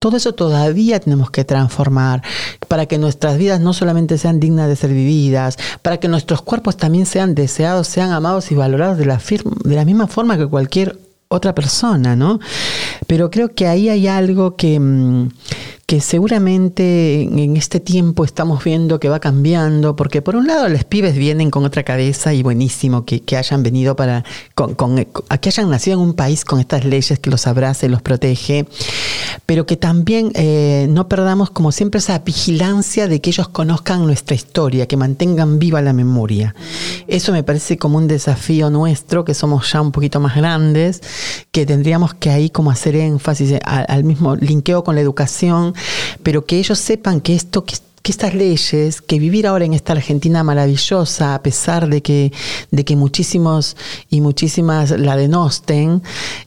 Todo 0.00 0.16
eso 0.16 0.32
todavía 0.32 1.00
tenemos 1.00 1.32
que 1.32 1.44
transformar 1.44 2.22
para 2.68 2.86
que 2.86 2.98
nuestras 2.98 3.36
vidas 3.36 3.60
no 3.60 3.72
solamente 3.72 4.16
sean 4.16 4.38
dignas 4.38 4.68
de 4.68 4.76
ser 4.76 4.90
vividas, 4.90 5.58
para 5.82 5.98
que 5.98 6.06
nuestros 6.06 6.40
cuerpos 6.40 6.76
también 6.76 7.04
sean 7.04 7.34
deseados, 7.34 7.88
sean 7.88 8.12
amados 8.12 8.52
y 8.52 8.54
valorados 8.54 8.96
de 8.96 9.06
la, 9.06 9.20
de 9.64 9.74
la 9.74 9.84
misma 9.84 10.06
forma 10.06 10.38
que 10.38 10.46
cualquier 10.46 11.00
otra 11.26 11.52
persona, 11.52 12.14
¿no? 12.14 12.38
Pero 13.08 13.28
creo 13.28 13.54
que 13.56 13.66
ahí 13.66 13.88
hay 13.88 14.06
algo 14.06 14.54
que, 14.54 14.78
mm, 14.78 15.30
que 15.88 16.02
seguramente 16.02 17.22
en 17.22 17.56
este 17.56 17.80
tiempo 17.80 18.26
estamos 18.26 18.62
viendo 18.62 19.00
que 19.00 19.08
va 19.08 19.20
cambiando, 19.20 19.96
porque 19.96 20.20
por 20.20 20.36
un 20.36 20.46
lado 20.46 20.68
los 20.68 20.84
pibes 20.84 21.16
vienen 21.16 21.50
con 21.50 21.64
otra 21.64 21.82
cabeza 21.82 22.34
y 22.34 22.42
buenísimo 22.42 23.06
que, 23.06 23.22
hayan 23.34 23.62
venido 23.62 23.96
para, 23.96 24.22
con, 24.54 24.76
que 24.76 25.48
hayan 25.48 25.70
nacido 25.70 25.96
en 25.96 26.06
un 26.08 26.12
país 26.12 26.44
con 26.44 26.60
estas 26.60 26.84
leyes 26.84 27.18
que 27.18 27.30
los 27.30 27.46
abraza 27.46 27.86
y 27.86 27.88
los 27.88 28.02
protege, 28.02 28.66
pero 29.46 29.64
que 29.64 29.78
también 29.78 30.30
eh, 30.34 30.88
no 30.90 31.08
perdamos 31.08 31.48
como 31.48 31.72
siempre 31.72 32.00
esa 32.00 32.18
vigilancia 32.18 33.08
de 33.08 33.22
que 33.22 33.30
ellos 33.30 33.48
conozcan 33.48 34.04
nuestra 34.04 34.36
historia, 34.36 34.86
que 34.86 34.98
mantengan 34.98 35.58
viva 35.58 35.80
la 35.80 35.94
memoria. 35.94 36.54
Eso 37.06 37.32
me 37.32 37.42
parece 37.42 37.78
como 37.78 37.96
un 37.96 38.08
desafío 38.08 38.68
nuestro, 38.68 39.24
que 39.24 39.32
somos 39.32 39.72
ya 39.72 39.80
un 39.80 39.92
poquito 39.92 40.20
más 40.20 40.36
grandes, 40.36 41.00
que 41.50 41.64
tendríamos 41.64 42.12
que 42.12 42.28
ahí 42.28 42.50
como 42.50 42.70
hacer 42.70 42.94
énfasis 42.94 43.54
al, 43.64 43.86
al 43.88 44.04
mismo 44.04 44.36
linkeo 44.36 44.84
con 44.84 44.94
la 44.94 45.00
educación, 45.00 45.72
pero 46.22 46.44
que 46.44 46.58
ellos 46.58 46.78
sepan 46.78 47.20
que 47.20 47.34
esto, 47.34 47.64
que, 47.64 47.74
estas 48.10 48.34
leyes, 48.34 49.02
que 49.02 49.18
vivir 49.18 49.46
ahora 49.46 49.64
en 49.64 49.74
esta 49.74 49.92
Argentina 49.92 50.42
maravillosa, 50.42 51.34
a 51.34 51.42
pesar 51.42 51.88
de 51.88 52.02
que, 52.02 52.32
de 52.70 52.84
que 52.84 52.96
muchísimos 52.96 53.76
y 54.08 54.20
muchísimas 54.20 54.90
la 54.92 55.16
denosten, 55.16 56.02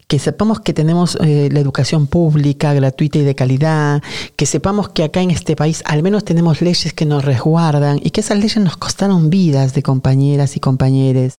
que 0.07 0.19
sepamos 0.19 0.59
que 0.59 0.73
tenemos 0.73 1.17
eh, 1.21 1.49
la 1.51 1.59
educación 1.59 2.07
pública, 2.07 2.73
gratuita 2.73 3.19
y 3.19 3.23
de 3.23 3.35
calidad, 3.35 4.01
que 4.35 4.45
sepamos 4.45 4.89
que 4.89 5.03
acá 5.03 5.21
en 5.21 5.31
este 5.31 5.55
país 5.55 5.83
al 5.85 6.03
menos 6.03 6.25
tenemos 6.25 6.61
leyes 6.61 6.93
que 6.93 7.05
nos 7.05 7.23
resguardan 7.23 7.99
y 8.03 8.09
que 8.11 8.21
esas 8.21 8.37
leyes 8.37 8.57
nos 8.57 8.77
costaron 8.77 9.29
vidas 9.29 9.73
de 9.73 9.83
compañeras 9.83 10.57
y 10.57 10.59
compañeros. 10.59 11.33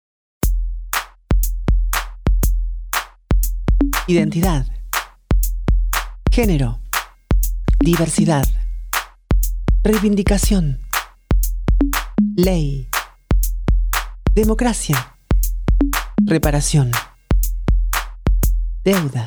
Identidad. 4.06 4.66
Género 6.30 6.81
diversidad, 7.82 8.44
reivindicación, 9.82 10.78
ley, 12.36 12.88
democracia, 14.32 15.16
reparación, 16.24 16.92
deuda, 18.84 19.26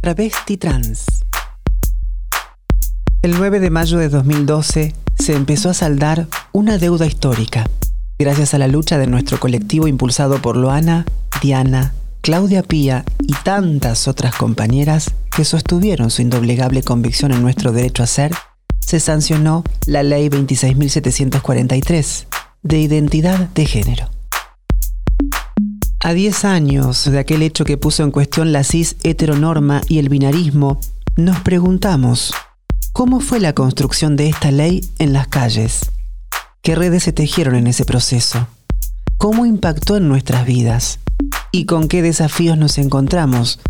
travesti 0.00 0.56
trans. 0.56 1.06
El 3.22 3.38
9 3.38 3.60
de 3.60 3.70
mayo 3.70 3.98
de 3.98 4.08
2012 4.08 4.92
se 5.16 5.36
empezó 5.36 5.70
a 5.70 5.74
saldar 5.74 6.26
una 6.50 6.76
deuda 6.76 7.06
histórica, 7.06 7.70
gracias 8.18 8.52
a 8.52 8.58
la 8.58 8.66
lucha 8.66 8.98
de 8.98 9.06
nuestro 9.06 9.38
colectivo 9.38 9.86
impulsado 9.86 10.42
por 10.42 10.56
Loana, 10.56 11.06
Diana, 11.40 11.94
Claudia 12.20 12.64
Pía 12.64 13.04
y 13.20 13.32
tantas 13.44 14.08
otras 14.08 14.34
compañeras 14.34 15.14
que 15.34 15.44
sostuvieron 15.44 16.10
su 16.10 16.22
indoblegable 16.22 16.82
convicción 16.82 17.32
en 17.32 17.42
nuestro 17.42 17.72
derecho 17.72 18.02
a 18.02 18.06
ser, 18.06 18.32
se 18.80 19.00
sancionó 19.00 19.64
la 19.86 20.02
Ley 20.02 20.28
26.743 20.28 22.26
de 22.62 22.78
identidad 22.78 23.38
de 23.50 23.66
género. 23.66 24.10
A 26.00 26.12
10 26.12 26.44
años 26.44 27.10
de 27.10 27.18
aquel 27.18 27.42
hecho 27.42 27.64
que 27.64 27.76
puso 27.76 28.02
en 28.02 28.10
cuestión 28.10 28.52
la 28.52 28.64
cis 28.64 28.96
heteronorma 29.02 29.82
y 29.88 29.98
el 29.98 30.08
binarismo, 30.08 30.80
nos 31.16 31.40
preguntamos, 31.40 32.34
¿cómo 32.92 33.20
fue 33.20 33.38
la 33.40 33.52
construcción 33.52 34.16
de 34.16 34.28
esta 34.28 34.50
ley 34.50 34.84
en 34.98 35.12
las 35.12 35.28
calles? 35.28 35.92
¿Qué 36.60 36.74
redes 36.74 37.04
se 37.04 37.12
tejieron 37.12 37.54
en 37.54 37.68
ese 37.68 37.84
proceso? 37.84 38.48
¿Cómo 39.16 39.46
impactó 39.46 39.96
en 39.96 40.08
nuestras 40.08 40.44
vidas? 40.44 40.98
y 41.52 41.66
con 41.66 41.86
qué 41.86 42.02
desafíos 42.02 42.58
nos 42.58 42.78
encontramos 42.78 43.60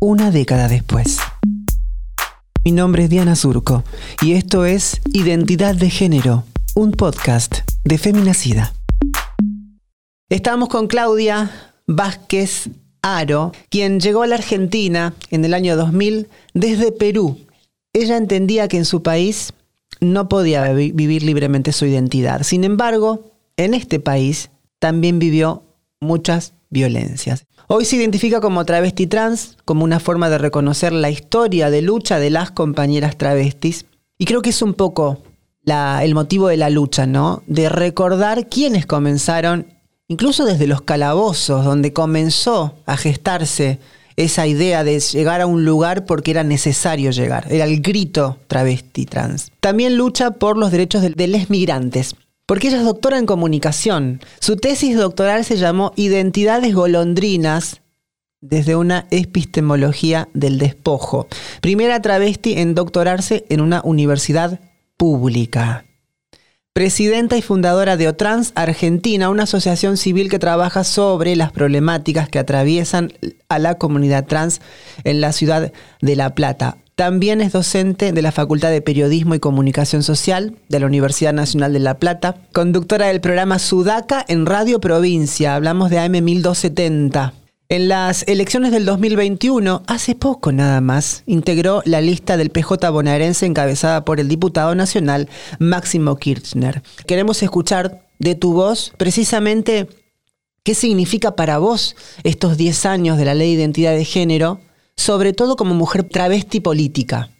una 0.00 0.30
década 0.30 0.68
después. 0.68 1.18
Mi 2.64 2.72
nombre 2.72 3.04
es 3.04 3.10
Diana 3.10 3.34
Surco 3.34 3.82
y 4.22 4.32
esto 4.32 4.64
es 4.64 5.00
Identidad 5.12 5.74
de 5.74 5.90
Género, 5.90 6.44
un 6.74 6.92
podcast 6.92 7.60
de 7.84 7.98
Feminacida. 7.98 8.74
Estamos 10.28 10.68
con 10.68 10.86
Claudia 10.86 11.50
Vázquez 11.86 12.68
Aro, 13.02 13.52
quien 13.70 13.98
llegó 13.98 14.22
a 14.22 14.26
la 14.26 14.36
Argentina 14.36 15.14
en 15.30 15.44
el 15.44 15.54
año 15.54 15.76
2000 15.76 16.28
desde 16.54 16.92
Perú. 16.92 17.38
Ella 17.92 18.16
entendía 18.16 18.68
que 18.68 18.76
en 18.76 18.84
su 18.84 19.02
país 19.02 19.52
no 20.00 20.28
podía 20.28 20.72
vivir 20.72 21.22
libremente 21.24 21.72
su 21.72 21.86
identidad. 21.86 22.42
Sin 22.44 22.62
embargo, 22.62 23.32
en 23.56 23.74
este 23.74 23.98
país 23.98 24.50
también 24.78 25.18
vivió 25.18 25.64
muchas 26.00 26.52
violencias. 26.70 27.46
Hoy 27.66 27.84
se 27.84 27.96
identifica 27.96 28.40
como 28.40 28.64
travesti 28.64 29.06
trans, 29.06 29.56
como 29.64 29.84
una 29.84 30.00
forma 30.00 30.30
de 30.30 30.38
reconocer 30.38 30.92
la 30.92 31.10
historia 31.10 31.70
de 31.70 31.82
lucha 31.82 32.18
de 32.18 32.30
las 32.30 32.50
compañeras 32.50 33.16
travestis. 33.16 33.84
Y 34.16 34.24
creo 34.24 34.42
que 34.42 34.50
es 34.50 34.62
un 34.62 34.74
poco 34.74 35.22
el 36.02 36.14
motivo 36.14 36.48
de 36.48 36.56
la 36.56 36.70
lucha, 36.70 37.06
¿no? 37.06 37.42
De 37.46 37.68
recordar 37.68 38.48
quiénes 38.48 38.86
comenzaron, 38.86 39.66
incluso 40.08 40.44
desde 40.44 40.66
los 40.66 40.80
calabozos, 40.82 41.64
donde 41.64 41.92
comenzó 41.92 42.74
a 42.86 42.96
gestarse 42.96 43.78
esa 44.16 44.46
idea 44.46 44.82
de 44.82 44.98
llegar 44.98 45.40
a 45.40 45.46
un 45.46 45.64
lugar 45.64 46.04
porque 46.06 46.30
era 46.30 46.42
necesario 46.42 47.10
llegar. 47.10 47.46
Era 47.52 47.64
el 47.64 47.80
grito 47.82 48.38
travesti 48.46 49.04
trans. 49.04 49.52
También 49.60 49.96
lucha 49.96 50.32
por 50.32 50.56
los 50.56 50.70
derechos 50.70 51.02
de, 51.02 51.10
de 51.10 51.28
los 51.28 51.50
migrantes 51.50 52.14
porque 52.48 52.68
ella 52.68 52.78
es 52.78 52.84
doctora 52.84 53.18
en 53.18 53.26
comunicación. 53.26 54.22
Su 54.40 54.56
tesis 54.56 54.96
doctoral 54.96 55.44
se 55.44 55.58
llamó 55.58 55.92
Identidades 55.96 56.74
golondrinas 56.74 57.82
desde 58.40 58.74
una 58.74 59.06
epistemología 59.10 60.30
del 60.32 60.58
despojo. 60.58 61.28
Primera 61.60 62.00
travesti 62.00 62.54
en 62.54 62.74
doctorarse 62.74 63.44
en 63.50 63.60
una 63.60 63.82
universidad 63.84 64.60
pública. 64.96 65.84
Presidenta 66.72 67.36
y 67.36 67.42
fundadora 67.42 67.98
de 67.98 68.08
Otrans 68.08 68.52
Argentina, 68.54 69.28
una 69.28 69.42
asociación 69.42 69.98
civil 69.98 70.30
que 70.30 70.38
trabaja 70.38 70.84
sobre 70.84 71.36
las 71.36 71.52
problemáticas 71.52 72.30
que 72.30 72.38
atraviesan 72.38 73.12
a 73.50 73.58
la 73.58 73.74
comunidad 73.74 74.24
trans 74.24 74.62
en 75.04 75.20
la 75.20 75.32
ciudad 75.32 75.70
de 76.00 76.16
La 76.16 76.34
Plata. 76.34 76.78
También 76.98 77.40
es 77.40 77.52
docente 77.52 78.10
de 78.10 78.22
la 78.22 78.32
Facultad 78.32 78.72
de 78.72 78.82
Periodismo 78.82 79.36
y 79.36 79.38
Comunicación 79.38 80.02
Social 80.02 80.56
de 80.68 80.80
la 80.80 80.86
Universidad 80.86 81.32
Nacional 81.32 81.72
de 81.72 81.78
La 81.78 82.00
Plata, 82.00 82.34
conductora 82.52 83.06
del 83.06 83.20
programa 83.20 83.60
Sudaca 83.60 84.24
en 84.26 84.46
Radio 84.46 84.80
Provincia, 84.80 85.54
hablamos 85.54 85.90
de 85.90 86.00
AM 86.00 86.24
1270. 86.24 87.34
En 87.68 87.86
las 87.86 88.24
elecciones 88.26 88.72
del 88.72 88.84
2021, 88.84 89.84
hace 89.86 90.16
poco 90.16 90.50
nada 90.50 90.80
más, 90.80 91.22
integró 91.26 91.82
la 91.84 92.00
lista 92.00 92.36
del 92.36 92.50
PJ 92.50 92.90
bonaerense 92.90 93.46
encabezada 93.46 94.04
por 94.04 94.18
el 94.18 94.26
diputado 94.26 94.74
nacional 94.74 95.28
Máximo 95.60 96.16
Kirchner. 96.16 96.82
Queremos 97.06 97.44
escuchar 97.44 98.08
de 98.18 98.34
tu 98.34 98.54
voz 98.54 98.92
precisamente 98.96 99.86
qué 100.64 100.74
significa 100.74 101.36
para 101.36 101.58
vos 101.58 101.94
estos 102.24 102.56
10 102.56 102.86
años 102.86 103.18
de 103.18 103.24
la 103.24 103.34
ley 103.34 103.54
de 103.54 103.62
identidad 103.62 103.94
de 103.94 104.04
género 104.04 104.58
sobre 104.98 105.32
todo 105.32 105.54
como 105.54 105.74
mujer 105.74 106.02
travesti 106.02 106.60
política. 106.60 107.30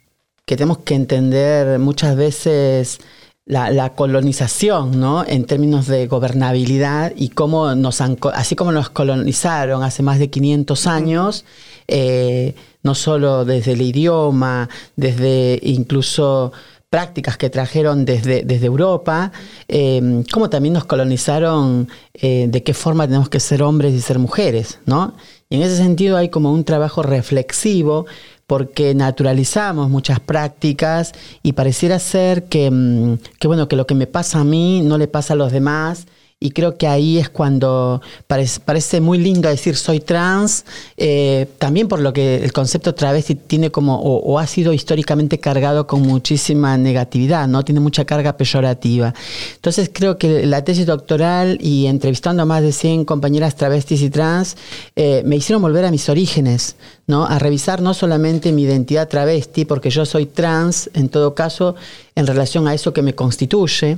Que 0.47 0.57
tenemos 0.57 0.79
que 0.79 0.95
entender 0.95 1.79
muchas 1.81 2.17
veces 2.17 3.01
la, 3.45 3.95
colonización, 3.95 5.01
¿no? 5.01 5.25
En 5.27 5.45
términos 5.45 5.89
de 5.89 6.07
gobernabilidad 6.07 7.13
y 7.17 7.31
cómo 7.31 7.75
nos 7.75 8.01
han, 8.01 8.17
así 8.33 8.55
como 8.55 8.71
nos 8.71 8.91
colonizaron 8.91 9.83
hace 9.83 10.03
más 10.03 10.21
de 10.21 10.31
500 10.31 10.87
años, 10.87 11.45
eh, 11.89 12.55
no 12.83 12.95
solo 12.95 13.45
desde 13.45 13.73
el 13.73 13.83
idioma, 13.83 14.69
desde 14.97 15.59
incluso 15.63 16.53
prácticas 16.91 17.37
que 17.37 17.51
trajeron 17.51 18.04
desde, 18.04 18.45
desde 18.45 18.66
Europa, 18.66 19.33
eh, 19.66 20.22
como 20.33 20.49
también 20.49 20.75
nos 20.75 20.84
colonizaron 20.84 21.89
eh, 22.15 22.47
de 22.49 22.63
qué 22.63 22.72
forma 22.72 23.07
tenemos 23.07 23.28
que 23.28 23.41
ser 23.41 23.63
hombres 23.63 23.93
y 23.93 24.01
ser 24.01 24.19
mujeres, 24.19 24.78
¿no? 24.87 25.15
Y 25.50 25.56
en 25.56 25.62
ese 25.62 25.77
sentido 25.77 26.16
hay 26.16 26.28
como 26.28 26.53
un 26.53 26.65
trabajo 26.65 27.03
reflexivo 27.03 28.06
porque 28.47 28.95
naturalizamos 28.95 29.89
muchas 29.89 30.21
prácticas 30.21 31.12
y 31.42 31.53
pareciera 31.53 31.98
ser 31.98 32.45
que, 32.45 32.71
mm, 32.71 33.18
que, 33.39 33.48
bueno, 33.48 33.68
que 33.68 33.77
lo 33.77 33.86
que 33.86 33.95
me 33.95 34.06
pasa 34.06 34.41
a 34.41 34.45
mí 34.45 34.83
no 34.83 34.98
le 34.98 35.09
pasa 35.09 35.34
a 35.34 35.36
los 35.36 35.53
demás 35.53 36.06
y 36.41 36.51
creo 36.51 36.77
que 36.77 36.87
ahí 36.87 37.19
es 37.19 37.29
cuando 37.29 38.01
parece, 38.29 39.01
muy 39.01 39.19
lindo 39.19 39.49
decir 39.49 39.75
soy 39.75 39.99
trans, 39.99 40.65
eh, 40.97 41.49
también 41.59 41.89
por 41.89 41.99
lo 41.99 42.13
que 42.13 42.37
el 42.37 42.53
concepto 42.53 42.95
travesti 42.95 43.35
tiene 43.35 43.71
como, 43.73 44.01
o, 44.01 44.39
ha 44.39 44.47
sido 44.47 44.73
históricamente 44.73 45.41
cargado 45.41 45.89
con 45.89 46.03
muchísima 46.03 46.79
negatividad, 46.79 47.49
¿no? 47.49 47.65
Tiene 47.65 47.81
mucha 47.81 48.05
carga 48.05 48.37
peyorativa. 48.37 49.15
Entonces 49.57 49.91
creo 49.93 50.17
que 50.17 50.47
la 50.47 50.63
tesis 50.63 50.87
doctoral 50.87 51.59
y 51.61 51.87
entrevistando 51.87 52.45
a 52.45 52.47
más 52.47 52.63
de 52.63 52.71
100 52.71 53.05
compañeras 53.05 53.57
travestis 53.57 54.03
y 54.03 54.11
trans, 54.11 54.57
eh, 54.95 55.23
me 55.25 55.37
hicieron 55.37 55.61
volver 55.61 55.85
a 55.87 55.91
mis 55.91 56.09
orígenes, 56.09 56.77
¿no? 57.09 57.25
A 57.25 57.39
revisar 57.39 57.81
no 57.83 57.95
solamente 57.95 58.53
mi 58.53 58.63
identidad 58.63 59.09
travesti, 59.09 59.65
porque 59.65 59.91
yo 59.91 60.05
soy 60.05 60.27
trans, 60.27 60.91
en 60.93 61.09
todo 61.09 61.34
caso, 61.34 61.75
en 62.15 62.27
relación 62.27 62.69
a 62.69 62.75
eso 62.75 62.93
que 62.93 63.01
me 63.01 63.15
constituye, 63.15 63.97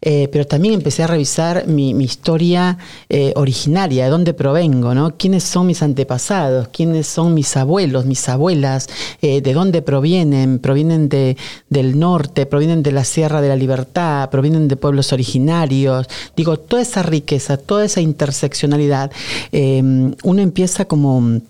eh, 0.00 0.28
pero 0.32 0.46
también 0.46 0.72
empecé 0.72 1.02
a 1.02 1.06
revisar 1.06 1.66
mi, 1.66 1.90
historia 2.02 2.78
eh, 3.10 3.32
originaria, 3.36 4.04
de 4.04 4.10
dónde 4.10 4.32
provengo, 4.32 4.94
¿no? 4.94 5.16
¿Quiénes 5.18 5.44
son 5.44 5.66
mis 5.66 5.82
antepasados? 5.82 6.68
¿Quiénes 6.68 7.06
son 7.08 7.34
mis 7.34 7.56
abuelos, 7.58 8.06
mis 8.06 8.26
abuelas? 8.28 8.88
Eh, 9.20 9.42
¿De 9.42 9.52
dónde 9.52 9.82
provienen? 9.82 10.58
¿Provienen 10.58 11.10
de, 11.10 11.36
del 11.68 11.98
norte? 11.98 12.46
¿Provienen 12.46 12.82
de 12.82 12.92
la 12.92 13.04
Sierra 13.04 13.42
de 13.42 13.48
la 13.48 13.56
Libertad? 13.56 14.30
¿Provienen 14.30 14.66
de 14.66 14.76
pueblos 14.76 15.12
originarios? 15.12 16.06
Digo, 16.36 16.56
toda 16.56 16.80
esa 16.80 17.02
riqueza, 17.02 17.58
toda 17.58 17.84
esa 17.84 18.00
interseccionalidad, 18.00 19.10
uno 19.52 20.42
empieza 20.42 20.84
como 20.84 21.40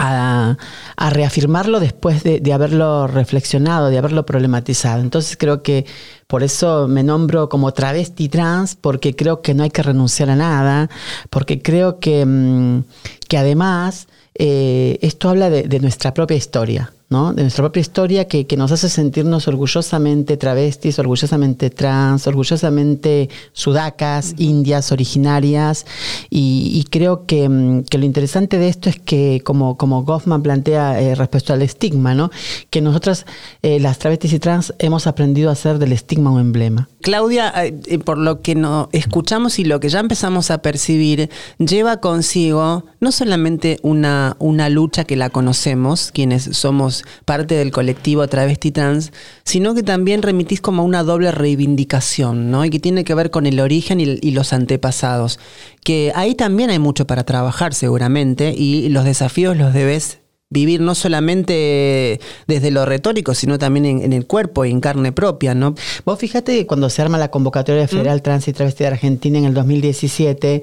a, 0.00 1.10
reafirmarlo 1.10 1.80
después 1.80 2.22
de, 2.22 2.52
haberlo 2.52 3.06
reflexionado, 3.06 3.90
de 3.90 3.98
haberlo 3.98 4.24
problematizado. 4.24 5.00
Entonces 5.00 5.36
creo 5.36 5.62
que 5.62 5.86
por 6.26 6.42
eso 6.42 6.88
me 6.88 7.02
nombro 7.02 7.48
como 7.48 7.72
travesti 7.72 8.28
trans, 8.28 8.76
porque 8.76 9.14
creo 9.14 9.42
que 9.42 9.54
no 9.54 9.62
hay 9.62 9.70
que 9.70 9.82
renunciar 9.82 10.30
a 10.30 10.36
nada, 10.36 10.90
porque 11.28 11.60
creo 11.62 11.98
que, 12.00 12.24
mm, 12.24 12.84
que 13.28 13.38
además 13.38 14.08
eh, 14.34 14.98
esto 15.02 15.28
habla 15.28 15.50
de 15.50 15.80
nuestra 15.80 16.14
propia 16.14 16.36
historia 16.36 16.92
de 17.10 17.42
nuestra 17.42 17.64
propia 17.64 17.80
historia 17.80 18.28
que, 18.28 18.46
nos 18.56 18.70
hace 18.70 18.88
sentirnos 18.88 19.48
orgullosamente 19.48 20.36
travestis, 20.36 20.96
orgullosamente 21.00 21.68
trans, 21.68 22.28
orgullosamente 22.28 23.28
sudacas, 23.52 24.34
indias, 24.38 24.92
originarias. 24.92 25.86
Y, 26.30 26.84
creo 26.88 27.24
mm, 27.26 27.80
que, 27.80 27.98
lo 27.98 28.04
interesante 28.04 28.58
de 28.58 28.68
esto 28.68 28.88
es 28.88 29.00
que, 29.00 29.42
como, 29.44 29.76
como 29.76 30.04
Goffman 30.04 30.40
plantea 30.44 31.00
eh, 31.00 31.16
respecto 31.16 31.52
al 31.52 31.62
estigma, 31.62 32.14
¿no? 32.14 32.30
que 32.70 32.80
nosotras, 32.80 33.26
eh, 33.62 33.80
las 33.80 33.98
travestis 33.98 34.32
y 34.34 34.38
trans, 34.38 34.72
hemos 34.78 35.08
aprendido 35.08 35.50
a 35.50 35.54
hacer 35.54 35.80
del 35.80 35.90
estigma 35.90 36.30
un 36.30 36.40
emblema. 36.40 36.88
Claudia, 37.00 37.52
eh, 37.64 37.98
por 37.98 38.18
lo 38.18 38.40
que 38.40 38.54
no 38.54 38.88
escuchamos 38.92 39.58
y 39.58 39.64
lo 39.64 39.80
que 39.80 39.88
ya 39.88 39.98
empezamos 39.98 40.52
a 40.52 40.58
percibir, 40.58 41.28
lleva 41.58 41.96
consigo 41.96 42.84
no 43.00 43.10
solamente 43.10 43.80
una, 43.82 44.36
una 44.38 44.68
lucha 44.68 45.02
que 45.02 45.16
la 45.16 45.30
conocemos, 45.30 46.12
quienes 46.12 46.44
somos 46.52 46.99
parte 47.24 47.54
del 47.54 47.70
colectivo 47.70 48.26
travesti 48.28 48.70
trans, 48.70 49.12
sino 49.44 49.74
que 49.74 49.82
también 49.82 50.22
remitís 50.22 50.60
como 50.60 50.84
una 50.84 51.02
doble 51.02 51.32
reivindicación, 51.32 52.50
¿no? 52.50 52.64
Y 52.64 52.70
que 52.70 52.80
tiene 52.80 53.04
que 53.04 53.14
ver 53.14 53.30
con 53.30 53.46
el 53.46 53.60
origen 53.60 54.00
y, 54.00 54.30
los 54.30 54.52
antepasados. 54.52 55.38
Que 55.84 56.12
ahí 56.14 56.34
también 56.34 56.70
hay 56.70 56.78
mucho 56.78 57.06
para 57.06 57.24
trabajar 57.24 57.74
seguramente 57.74 58.54
y 58.56 58.88
los 58.90 59.04
desafíos 59.04 59.56
los 59.56 59.74
debes 59.74 60.20
vivir 60.50 60.80
no 60.80 60.96
solamente 60.96 62.20
desde 62.48 62.70
lo 62.72 62.84
retórico, 62.84 63.34
sino 63.34 63.58
también 63.58 64.02
en, 64.02 64.12
el 64.12 64.26
cuerpo 64.26 64.64
y 64.64 64.70
en 64.70 64.80
carne 64.80 65.12
propia, 65.12 65.54
¿no? 65.54 65.74
Vos 66.04 66.18
fíjate 66.18 66.56
que 66.56 66.66
cuando 66.66 66.90
se 66.90 67.00
arma 67.00 67.18
la 67.18 67.30
convocatoria 67.30 67.86
federal 67.86 68.18
¿Mm? 68.18 68.22
trans 68.22 68.48
y 68.48 68.52
travesti 68.52 68.84
de 68.84 68.88
Argentina 68.88 69.38
en 69.38 69.44
el 69.44 69.54
2017, 69.54 70.62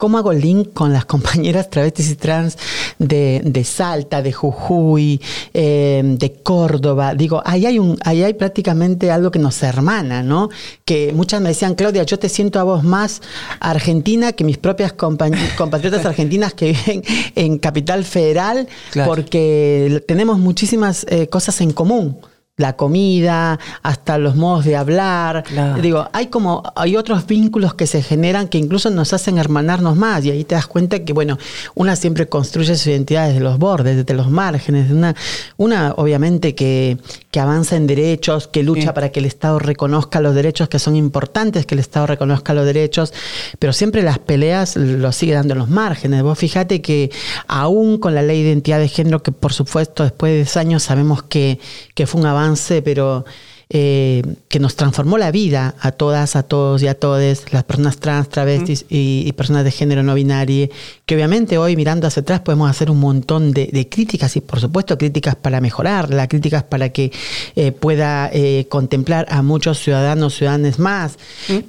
¿Cómo 0.00 0.16
hago 0.16 0.32
link 0.32 0.72
con 0.72 0.94
las 0.94 1.04
compañeras 1.14 1.68
travestis 1.68 2.10
y 2.10 2.16
trans 2.16 2.56
de, 2.98 3.62
Salta, 3.66 4.22
de 4.22 4.32
Jujuy, 4.32 5.20
eh, 5.52 6.00
de 6.02 6.32
Córdoba? 6.42 7.14
Digo, 7.14 7.42
ahí 7.44 7.66
hay, 7.66 7.78
un, 7.78 7.98
ahí 8.02 8.22
hay 8.22 8.32
prácticamente 8.32 9.10
algo 9.10 9.30
que 9.30 9.38
nos 9.38 9.62
hermana, 9.62 10.22
¿no? 10.22 10.48
Que 10.86 11.12
muchas 11.12 11.42
me 11.42 11.50
decían, 11.50 11.74
Claudia, 11.74 12.04
yo 12.04 12.18
te 12.18 12.30
siento 12.30 12.58
a 12.58 12.62
vos 12.62 12.82
más 12.82 13.20
argentina 13.60 14.32
que 14.32 14.42
mis 14.42 14.56
propias 14.56 14.94
compatriotas 15.58 16.06
argentinas 16.06 16.54
que 16.54 16.72
viven 16.72 17.02
en 17.34 17.58
Capital 17.58 18.06
Federal, 18.06 18.68
porque 19.04 20.02
tenemos 20.08 20.38
muchísimas 20.38 21.04
eh, 21.10 21.26
cosas 21.28 21.60
en 21.60 21.72
común 21.72 22.16
la 22.60 22.74
comida, 22.74 23.58
hasta 23.82 24.18
los 24.18 24.36
modos 24.36 24.64
de 24.64 24.76
hablar. 24.76 25.44
Digo, 25.80 26.08
hay 26.12 26.26
como, 26.26 26.62
hay 26.76 26.96
otros 26.96 27.26
vínculos 27.26 27.74
que 27.74 27.86
se 27.86 28.02
generan 28.02 28.48
que 28.48 28.58
incluso 28.58 28.90
nos 28.90 29.12
hacen 29.12 29.38
hermanarnos 29.38 29.96
más. 29.96 30.24
Y 30.24 30.30
ahí 30.30 30.44
te 30.44 30.54
das 30.54 30.66
cuenta 30.66 31.00
que, 31.00 31.12
bueno, 31.12 31.38
una 31.74 31.96
siempre 31.96 32.28
construye 32.28 32.76
su 32.76 32.90
identidad 32.90 33.28
desde 33.28 33.40
los 33.40 33.58
bordes, 33.58 33.96
desde 33.96 34.14
los 34.14 34.30
márgenes. 34.30 34.90
Una, 34.90 35.14
una 35.56 35.94
obviamente, 35.96 36.54
que, 36.54 36.98
que 37.30 37.40
avanza 37.40 37.76
en 37.76 37.86
derechos, 37.86 38.48
que 38.48 38.62
lucha 38.62 38.94
para 38.94 39.10
que 39.10 39.20
el 39.20 39.26
Estado 39.26 39.58
reconozca 39.58 40.20
los 40.20 40.34
derechos 40.34 40.68
que 40.68 40.78
son 40.78 40.96
importantes, 40.96 41.66
que 41.66 41.74
el 41.74 41.80
Estado 41.80 42.06
reconozca 42.06 42.54
los 42.54 42.66
derechos, 42.66 43.12
pero 43.58 43.72
siempre 43.72 44.02
las 44.02 44.18
peleas 44.18 44.76
lo 44.76 45.12
sigue 45.12 45.34
dando 45.34 45.54
en 45.54 45.60
los 45.60 45.68
márgenes. 45.68 46.22
Vos 46.22 46.38
fíjate 46.38 46.82
que 46.82 47.10
aún 47.46 47.98
con 47.98 48.14
la 48.14 48.22
ley 48.22 48.42
de 48.42 48.50
identidad 48.50 48.78
de 48.78 48.88
género, 48.88 49.22
que 49.22 49.32
por 49.32 49.52
supuesto 49.52 50.02
después 50.02 50.32
de 50.32 50.36
10 50.38 50.56
años 50.56 50.82
sabemos 50.82 51.22
que, 51.22 51.58
que 51.94 52.06
fue 52.06 52.20
un 52.20 52.26
avance, 52.26 52.49
pero 52.84 53.24
eh, 53.72 54.24
que 54.48 54.58
nos 54.58 54.74
transformó 54.74 55.16
la 55.16 55.30
vida 55.30 55.76
a 55.78 55.92
todas, 55.92 56.34
a 56.34 56.42
todos 56.42 56.82
y 56.82 56.88
a 56.88 56.98
todas, 56.98 57.44
las 57.52 57.62
personas 57.62 57.98
trans, 57.98 58.28
travestis 58.28 58.84
y, 58.88 59.30
personas 59.34 59.62
de 59.62 59.70
género 59.70 60.02
no 60.02 60.14
binario, 60.14 60.68
que 61.06 61.14
obviamente 61.14 61.56
hoy 61.56 61.76
mirando 61.76 62.08
hacia 62.08 62.22
atrás 62.22 62.40
podemos 62.40 62.68
hacer 62.68 62.90
un 62.90 62.98
montón 62.98 63.52
de, 63.52 63.88
críticas 63.88 64.34
y 64.34 64.40
por 64.40 64.58
supuesto 64.58 64.98
críticas 64.98 65.36
para 65.36 65.60
mejorarla, 65.60 66.26
críticas 66.26 66.64
para 66.64 66.88
que 66.88 67.12
eh, 67.54 67.70
pueda 67.70 68.28
eh, 68.32 68.66
contemplar 68.68 69.26
a 69.30 69.40
muchos 69.42 69.78
ciudadanos, 69.78 70.34
ciudadanos 70.34 70.80
más. 70.80 71.16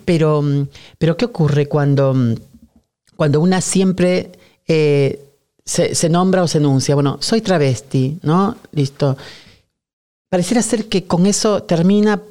Pero, 0.04 0.44
pero 0.98 1.18
¿qué 1.18 1.26
ocurre 1.26 1.68
cuando, 1.68 2.16
cuando 3.16 3.42
una 3.42 3.62
siempre... 3.62 4.32
Se, 5.64 5.94
se, 5.96 6.10
nombra 6.10 6.44
o 6.44 6.48
se 6.48 6.58
enuncia, 6.58 6.96
bueno, 6.96 7.18
soy 7.22 7.42
travesti, 7.42 8.18
¿no? 8.24 8.56
Listo 8.72 9.16
pareciera 10.32 10.62
ser 10.62 10.88
que 10.88 11.06
con 11.06 11.26
eso 11.28 11.64
termina 11.64 12.24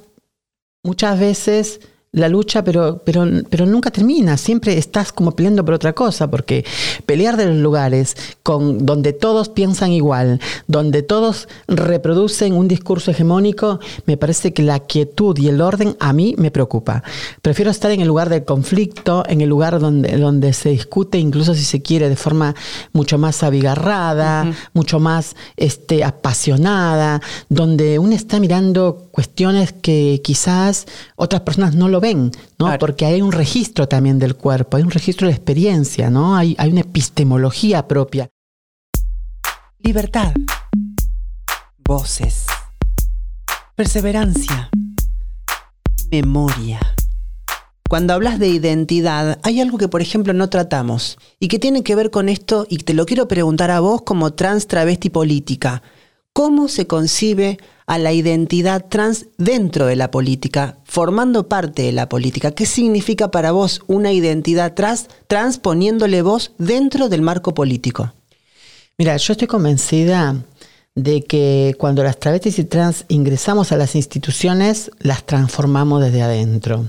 muchas 0.82 1.20
veces 1.20 1.80
la 2.12 2.28
lucha, 2.28 2.64
pero, 2.64 3.02
pero, 3.04 3.24
pero 3.48 3.66
nunca 3.66 3.92
termina. 3.92 4.36
Siempre 4.36 4.76
estás 4.76 5.12
como 5.12 5.32
peleando 5.32 5.64
por 5.64 5.74
otra 5.74 5.92
cosa, 5.92 6.28
porque 6.28 6.64
pelear 7.06 7.36
de 7.36 7.46
los 7.46 7.56
lugares 7.56 8.16
con, 8.42 8.84
donde 8.84 9.12
todos 9.12 9.48
piensan 9.48 9.92
igual, 9.92 10.40
donde 10.66 11.02
todos 11.02 11.48
reproducen 11.68 12.54
un 12.54 12.66
discurso 12.66 13.12
hegemónico, 13.12 13.78
me 14.06 14.16
parece 14.16 14.52
que 14.52 14.64
la 14.64 14.80
quietud 14.80 15.38
y 15.38 15.48
el 15.48 15.60
orden 15.60 15.96
a 16.00 16.12
mí 16.12 16.34
me 16.36 16.50
preocupa. 16.50 17.04
Prefiero 17.42 17.70
estar 17.70 17.92
en 17.92 18.00
el 18.00 18.08
lugar 18.08 18.28
del 18.28 18.44
conflicto, 18.44 19.22
en 19.28 19.40
el 19.40 19.48
lugar 19.48 19.78
donde, 19.78 20.16
donde 20.16 20.52
se 20.52 20.70
discute, 20.70 21.18
incluso 21.18 21.54
si 21.54 21.62
se 21.62 21.80
quiere, 21.80 22.08
de 22.08 22.16
forma 22.16 22.56
mucho 22.92 23.18
más 23.18 23.44
abigarrada, 23.44 24.52
mucho 24.72 24.98
más 24.98 25.36
este, 25.56 26.02
apasionada, 26.02 27.20
donde 27.48 28.00
uno 28.00 28.16
está 28.16 28.40
mirando 28.40 29.06
cuestiones 29.12 29.72
que 29.72 30.20
quizás 30.24 30.86
otras 31.14 31.42
personas 31.42 31.76
no 31.76 31.88
lo 31.88 31.99
ven, 32.00 32.30
¿no? 32.58 32.76
Porque 32.78 33.06
hay 33.06 33.22
un 33.22 33.32
registro 33.32 33.88
también 33.88 34.18
del 34.18 34.36
cuerpo, 34.36 34.76
hay 34.76 34.82
un 34.82 34.90
registro 34.90 35.26
de 35.26 35.34
experiencia, 35.34 36.10
¿no? 36.10 36.36
Hay, 36.36 36.54
hay 36.58 36.70
una 36.70 36.80
epistemología 36.80 37.86
propia. 37.86 38.28
Libertad. 39.78 40.32
Voces. 41.78 42.46
Perseverancia. 43.74 44.70
Memoria. 46.10 46.80
Cuando 47.88 48.14
hablas 48.14 48.38
de 48.38 48.48
identidad, 48.48 49.40
hay 49.42 49.60
algo 49.60 49.76
que, 49.76 49.88
por 49.88 50.00
ejemplo, 50.00 50.32
no 50.32 50.48
tratamos 50.48 51.18
y 51.40 51.48
que 51.48 51.58
tiene 51.58 51.82
que 51.82 51.96
ver 51.96 52.12
con 52.12 52.28
esto, 52.28 52.64
y 52.68 52.78
te 52.78 52.94
lo 52.94 53.04
quiero 53.04 53.26
preguntar 53.26 53.72
a 53.72 53.80
vos 53.80 54.02
como 54.02 54.32
trans 54.32 54.68
travesti 54.68 55.10
política. 55.10 55.82
¿Cómo 56.32 56.68
se 56.68 56.86
concibe 56.86 57.58
a 57.90 57.98
la 57.98 58.12
identidad 58.12 58.86
trans 58.88 59.26
dentro 59.36 59.86
de 59.86 59.96
la 59.96 60.12
política, 60.12 60.78
formando 60.84 61.48
parte 61.48 61.82
de 61.82 61.90
la 61.90 62.08
política. 62.08 62.52
¿Qué 62.52 62.64
significa 62.64 63.32
para 63.32 63.50
vos 63.50 63.82
una 63.88 64.12
identidad 64.12 64.74
trans, 64.74 65.08
transponiéndole 65.26 66.22
vos 66.22 66.52
dentro 66.56 67.08
del 67.08 67.20
marco 67.20 67.52
político? 67.52 68.12
Mira, 68.96 69.16
yo 69.16 69.32
estoy 69.32 69.48
convencida 69.48 70.36
de 70.94 71.24
que 71.24 71.74
cuando 71.78 72.04
las 72.04 72.20
travestis 72.20 72.60
y 72.60 72.64
trans 72.64 73.06
ingresamos 73.08 73.72
a 73.72 73.76
las 73.76 73.96
instituciones, 73.96 74.92
las 75.00 75.26
transformamos 75.26 76.00
desde 76.00 76.22
adentro. 76.22 76.86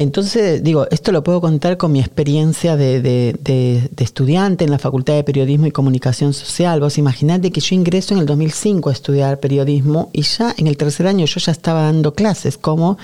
Entonces, 0.00 0.64
digo, 0.64 0.86
esto 0.90 1.12
lo 1.12 1.22
puedo 1.22 1.42
contar 1.42 1.76
con 1.76 1.92
mi 1.92 2.00
experiencia 2.00 2.74
de, 2.74 3.90
estudiante 3.98 4.64
en 4.64 4.70
la 4.70 4.78
Facultad 4.78 5.12
de 5.12 5.24
Periodismo 5.24 5.66
y 5.66 5.72
Comunicación 5.72 6.32
Social. 6.32 6.80
Vos 6.80 6.96
imaginate 6.96 7.50
que 7.50 7.60
yo 7.60 7.74
ingreso 7.74 8.14
en 8.14 8.20
el 8.20 8.24
2005 8.24 8.88
a 8.88 8.92
estudiar 8.94 9.40
periodismo 9.40 10.08
y 10.14 10.22
ya 10.22 10.54
en 10.56 10.68
el 10.68 10.78
tercer 10.78 11.06
año 11.06 11.26
yo 11.26 11.38
ya 11.38 11.52
estaba 11.52 11.82
dando 11.82 12.14
clases 12.14 12.56
como 12.56 12.96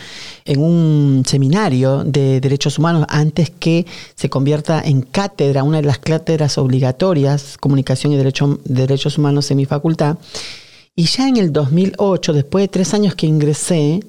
en 0.46 0.58
un 0.58 1.22
seminario 1.26 2.02
de 2.02 2.40
derechos 2.40 2.78
humanos 2.78 3.04
antes 3.10 3.50
que 3.50 3.84
se 4.14 4.30
convierta 4.30 4.80
en 4.82 5.02
cátedra, 5.02 5.64
una 5.64 5.82
de 5.82 5.86
las 5.86 5.98
cátedras 5.98 6.56
obligatorias, 6.56 7.58
Comunicación 7.58 8.14
y 8.14 8.16
Derechos 8.16 9.18
Humanos 9.18 9.50
en 9.50 9.58
mi 9.58 9.66
facultad. 9.66 10.16
Y 10.94 11.04
ya 11.04 11.28
en 11.28 11.36
el 11.36 11.52
2008, 11.52 12.32
después 12.32 12.62
de 12.62 12.68
tres 12.68 12.94
años 12.94 13.14
que 13.14 13.26
ingresé, 13.26 14.00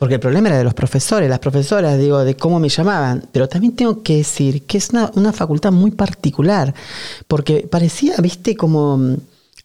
porque 0.00 0.14
el 0.14 0.20
problema 0.20 0.48
era 0.48 0.56
de 0.56 0.64
los 0.64 0.72
profesores, 0.72 1.28
las 1.28 1.40
profesoras, 1.40 1.98
digo, 1.98 2.24
de 2.24 2.34
cómo 2.34 2.58
me 2.58 2.70
llamaban. 2.70 3.28
Pero 3.32 3.50
también 3.50 3.76
tengo 3.76 4.02
que 4.02 4.16
decir 4.16 4.62
que 4.64 4.78
es 4.78 4.88
una, 4.92 5.32
facultad 5.34 5.72
muy 5.72 5.90
particular, 5.90 6.72
porque 7.28 7.68
parecía, 7.70 8.14
viste, 8.16 8.56
como 8.56 9.18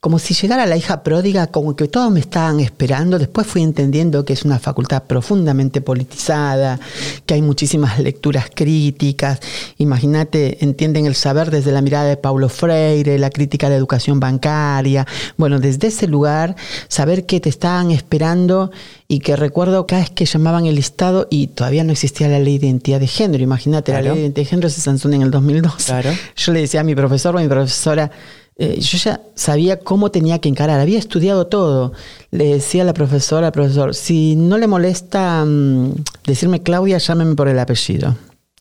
como 0.06 0.20
si 0.20 0.36
llegara 0.36 0.68
la 0.68 0.78
hija 0.78 1.02
pródiga, 1.02 1.48
como 1.48 1.76
que 1.76 1.88
todos 1.88 2.12
me 2.12 2.20
estaban 2.20 2.60
esperando. 2.60 3.18
Después 3.18 3.48
fui 3.48 3.64
entendiendo 3.64 4.24
que 4.24 4.34
es 4.34 4.46
una 4.46 4.60
facultad 4.60 5.02
profundamente 5.06 5.82
politizada, 5.82 6.80
que 7.26 7.34
hay 7.34 7.42
muchísimas 7.42 7.98
lecturas 7.98 8.52
críticas. 8.54 9.40
Imagínate, 9.80 10.64
entienden 10.64 11.08
el 11.08 11.16
saber 11.16 11.50
desde 11.50 11.72
la 11.72 11.82
mirada 11.82 12.08
de 12.08 12.18
Paulo 12.18 12.50
Freire, 12.50 13.18
la 13.18 13.32
crítica 13.32 13.68
de 13.68 13.78
educación 13.78 14.20
bancaria. 14.20 15.08
Bueno, 15.38 15.60
desde 15.60 15.88
ese 15.88 16.06
lugar, 16.06 16.56
saber 16.88 17.26
que 17.26 17.40
te 17.40 17.50
estaban 17.50 17.90
esperando 17.90 18.70
y 19.08 19.22
que 19.22 19.36
recuerdo 19.36 19.88
cada 19.88 20.04
vez 20.04 20.12
que 20.12 20.26
llamaban 20.26 20.68
el 20.68 20.76
listado 20.76 21.26
y 21.32 21.48
todavía 21.48 21.84
no 21.84 21.94
existía 21.94 22.28
la 22.28 22.38
ley 22.38 22.60
de 22.60 22.68
identidad 22.68 23.00
de 23.00 23.08
género. 23.08 23.44
Imagínate, 23.44 23.92
la 23.92 24.04
ley 24.04 24.14
de 24.14 24.20
identidad 24.20 24.44
de 24.44 24.50
género 24.52 24.70
se 24.70 24.82
sancionó 24.82 25.16
en 25.16 25.24
el 25.24 25.32
2002. 25.32 25.86
Claro. 25.86 26.12
Yo 26.36 26.54
le 26.54 26.62
decía 26.62 26.82
a 26.82 26.84
mi 26.84 26.94
profesor 26.94 27.36
o 27.36 27.40
a 27.40 27.42
mi 27.42 27.48
profesora, 27.48 28.12
eh, 28.58 28.80
yo 28.80 28.98
ya 28.98 29.22
sabía 29.36 29.80
cómo 29.80 30.12
tenía 30.12 30.40
que 30.40 30.48
encarar, 30.48 30.80
había 30.80 31.00
estudiado 31.00 31.48
todo. 31.48 31.92
Le 32.32 32.54
decía 32.54 32.84
a 32.84 32.86
la 32.86 32.94
profesora, 32.94 33.48
al 33.48 33.54
profesor, 33.54 33.94
si 33.94 34.36
no 34.36 34.58
le 34.58 34.68
molesta 34.68 35.44
mm, 35.46 35.94
decirme 36.26 36.64
Claudia, 36.64 36.98
llámeme 36.98 37.36
por 37.36 37.48
el 37.50 37.60
apellido. 37.60 38.16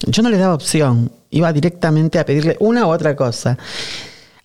Yo 0.07 0.23
no 0.23 0.31
le 0.31 0.39
daba 0.39 0.55
opción, 0.55 1.13
iba 1.31 1.53
directamente 1.53 2.19
a 2.19 2.27
pedirle 2.27 2.57
una 2.61 2.87
u 2.87 2.91
otra 2.91 3.15
cosa. 3.15 3.57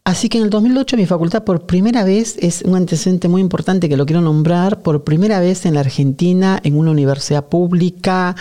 Así 0.04 0.28
que 0.28 0.40
en 0.40 0.46
el 0.46 0.50
2008 0.50 0.98
mi 0.98 1.06
facultad 1.06 1.44
por 1.44 1.68
primera 1.68 2.04
vez, 2.04 2.38
es 2.40 2.64
un 2.64 2.76
antecedente 2.76 3.28
muy 3.28 3.42
importante 3.42 3.90
que 3.90 3.98
lo 3.98 4.06
quiero 4.06 4.22
nombrar, 4.22 4.82
por 4.82 5.04
primera 5.04 5.40
vez 5.40 5.66
en 5.66 5.76
la 5.76 5.82
Argentina, 5.82 6.60
en 6.64 6.78
una 6.78 6.92
universidad 6.92 7.46
pública 7.46 8.36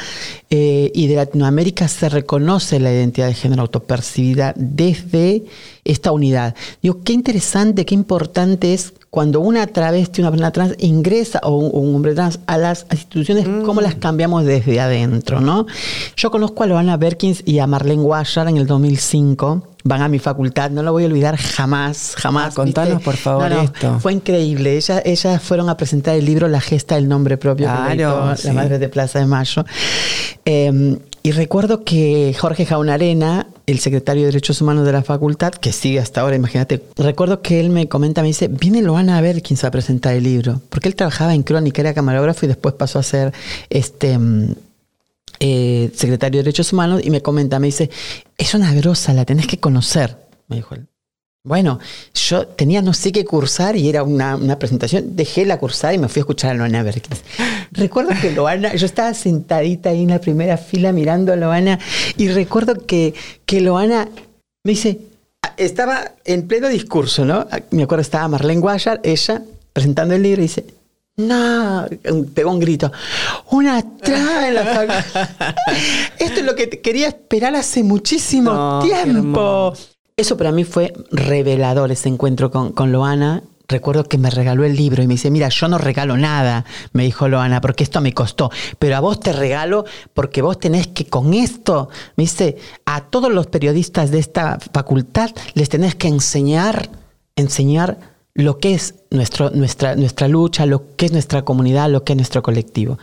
eh, 0.48 0.90
y 0.94 1.08
de 1.08 1.16
Latinoamérica 1.16 1.88
se 1.88 2.08
reconoce 2.08 2.80
la 2.80 2.92
identidad 2.92 3.26
de 3.26 3.34
género 3.34 3.62
autopercibida 3.62 4.54
desde 4.56 5.44
esta 5.84 6.12
unidad. 6.12 6.54
Digo, 6.82 7.02
qué 7.02 7.12
interesante, 7.12 7.84
qué 7.84 7.94
importante 7.94 8.72
es 8.72 8.94
cuando 9.10 9.40
una 9.40 9.66
travesti, 9.66 10.20
una 10.20 10.30
persona 10.30 10.52
trans 10.52 10.74
ingresa 10.78 11.40
o 11.42 11.56
un, 11.56 11.94
hombre 11.94 12.14
trans 12.14 12.40
a 12.46 12.58
las 12.58 12.86
instituciones, 12.90 13.46
cómo 13.64 13.80
las 13.80 13.94
cambiamos 13.94 14.44
desde 14.44 14.80
adentro, 14.80 15.40
¿no? 15.40 15.66
Yo 16.16 16.30
conozco 16.30 16.64
a 16.64 16.66
Loana 16.66 16.96
Berkins 16.96 17.42
y 17.46 17.58
a 17.58 17.66
Marlene 17.66 18.02
Guayar 18.02 18.48
en 18.48 18.58
el 18.58 18.66
2005 18.66 19.62
van 19.84 20.02
a 20.02 20.08
mi 20.08 20.18
facultad, 20.18 20.70
no 20.70 20.82
lo 20.82 20.92
voy 20.92 21.04
a 21.04 21.06
olvidar 21.06 21.36
jamás, 21.36 22.14
jamás. 22.16 22.52
Ah, 22.52 22.54
contanos, 22.54 23.02
por 23.02 23.16
favor, 23.16 23.50
esto. 23.50 23.98
Fue 24.00 24.12
increíble. 24.12 24.76
Ellas, 24.76 25.00
ellas 25.04 25.42
fueron 25.42 25.70
a 25.70 25.76
presentar 25.76 26.14
el 26.14 26.26
libro 26.26 26.46
La 26.46 26.60
gesta 26.60 26.96
del 26.96 27.08
nombre 27.08 27.38
propio, 27.38 27.66
claro, 27.66 28.34
la 28.44 28.52
madre 28.52 28.78
de 28.78 28.88
Plaza 28.88 29.18
de 29.18 29.26
Mayo. 29.26 29.64
Em, 30.44 30.98
y 31.22 31.30
recuerdo 31.32 31.84
que 31.84 32.36
Jorge 32.38 32.66
Jaunarena, 32.66 33.46
el 33.68 33.80
secretario 33.80 34.22
de 34.22 34.28
Derechos 34.28 34.62
Humanos 34.62 34.86
de 34.86 34.92
la 34.92 35.02
facultad, 35.02 35.52
que 35.52 35.72
sigue 35.72 36.00
hasta 36.00 36.22
ahora, 36.22 36.34
imagínate, 36.36 36.82
recuerdo 36.96 37.42
que 37.42 37.60
él 37.60 37.68
me 37.68 37.86
comenta, 37.86 38.22
me 38.22 38.28
dice, 38.28 38.48
viene 38.48 38.80
lo 38.80 38.94
van 38.94 39.10
a 39.10 39.20
ver 39.20 39.42
quién 39.42 39.58
se 39.58 39.64
va 39.64 39.68
a 39.68 39.72
presentar 39.72 40.14
el 40.14 40.24
libro. 40.24 40.62
Porque 40.70 40.88
él 40.88 40.96
trabajaba 40.96 41.34
en 41.34 41.42
Crónica, 41.42 41.82
era 41.82 41.92
camarógrafo 41.92 42.46
y 42.46 42.48
después 42.48 42.74
pasó 42.74 42.98
a 42.98 43.02
ser 43.02 43.34
este 43.68 44.12
em, 44.12 44.54
eh, 45.40 45.90
secretario 45.94 46.38
de 46.38 46.44
Derechos 46.44 46.72
Humanos, 46.72 47.02
y 47.04 47.10
me 47.10 47.20
comenta, 47.20 47.58
me 47.58 47.66
dice, 47.66 47.90
es 48.38 48.54
una 48.54 48.72
grosa, 48.72 49.12
la 49.12 49.26
tenés 49.26 49.46
que 49.46 49.58
conocer, 49.58 50.16
me 50.48 50.56
dijo 50.56 50.74
él. 50.74 50.86
Bueno, 51.48 51.78
yo 52.14 52.46
tenía 52.46 52.82
no 52.82 52.92
sé 52.92 53.10
qué 53.10 53.24
cursar 53.24 53.74
y 53.74 53.88
era 53.88 54.02
una, 54.02 54.58
presentación. 54.58 55.16
Dejé 55.16 55.46
la 55.46 55.58
cursada 55.58 55.94
y 55.94 55.98
me 55.98 56.08
fui 56.08 56.20
a 56.20 56.22
escuchar 56.22 56.50
a 56.50 56.54
Loana 56.54 56.82
Berkins. 56.82 57.22
Recuerdo 57.72 58.10
que 58.20 58.32
Loana, 58.32 58.74
yo 58.74 58.84
estaba 58.84 59.14
sentadita 59.14 59.88
ahí 59.88 60.02
en 60.02 60.10
la 60.10 60.20
primera 60.20 60.58
fila 60.58 60.92
mirando 60.92 61.32
a 61.32 61.36
Loana 61.36 61.78
y 62.18 62.28
recuerdo 62.28 62.86
que, 62.86 63.14
que 63.46 63.62
Loana 63.62 64.10
me 64.62 64.72
dice, 64.72 64.98
estaba 65.56 66.12
en 66.26 66.46
pleno 66.46 66.68
discurso, 66.68 67.24
¿no? 67.24 67.46
Me 67.70 67.84
acuerdo 67.84 68.02
estaba 68.02 68.28
Marlene 68.28 68.60
Guayar, 68.60 69.00
ella, 69.02 69.42
presentando 69.72 70.14
el 70.14 70.22
libro 70.22 70.42
y 70.42 70.44
dice, 70.44 70.66
no, 71.18 71.86
pegó 72.34 72.52
un 72.52 72.60
grito. 72.60 72.92
Una 73.50 73.82
traba 73.96 74.48
en 74.48 74.54
la 74.54 74.62
Esto 76.18 76.40
es 76.40 76.46
lo 76.46 76.54
que 76.54 76.68
quería 76.68 77.08
esperar 77.08 77.56
hace 77.56 77.82
muchísimo 77.82 78.80
tiempo. 78.82 79.72
Eso 80.18 80.36
para 80.36 80.50
mí 80.50 80.64
fue 80.64 80.92
revelador, 81.12 81.92
ese 81.92 82.08
encuentro 82.08 82.50
con, 82.50 82.72
con 82.72 82.90
Loana. 82.90 83.44
Recuerdo 83.68 84.02
que 84.02 84.18
me 84.18 84.30
regaló 84.30 84.64
el 84.64 84.74
libro 84.74 85.00
y 85.00 85.06
me 85.06 85.14
dice, 85.14 85.30
mira, 85.30 85.48
yo 85.48 85.68
no 85.68 85.78
regalo 85.78 86.16
nada, 86.16 86.64
me 86.92 87.04
dijo 87.04 87.28
Loana, 87.28 87.60
porque 87.60 87.84
esto 87.84 88.00
me 88.00 88.12
costó, 88.12 88.50
pero 88.80 88.96
a 88.96 89.00
vos 89.00 89.20
te 89.20 89.32
regalo 89.32 89.84
porque 90.14 90.42
vos 90.42 90.58
tenés 90.58 90.88
que 90.88 91.06
con 91.06 91.34
esto, 91.34 91.88
me 92.16 92.24
dice, 92.24 92.56
a 92.84 93.02
todos 93.02 93.32
los 93.32 93.46
periodistas 93.46 94.10
de 94.10 94.18
esta 94.18 94.58
facultad 94.72 95.30
les 95.54 95.68
tenés 95.68 95.94
que 95.94 96.08
enseñar, 96.08 96.90
enseñar 97.36 97.98
lo 98.34 98.58
que 98.58 98.74
es 98.74 98.96
nuestro, 99.12 99.50
nuestra, 99.50 99.94
nuestra 99.94 100.26
lucha, 100.26 100.66
lo 100.66 100.96
que 100.96 101.06
es 101.06 101.12
nuestra 101.12 101.42
comunidad, 101.42 101.90
lo 101.90 102.02
que 102.02 102.14
es 102.14 102.16
nuestro 102.16 102.42
colectivo. 102.42 102.98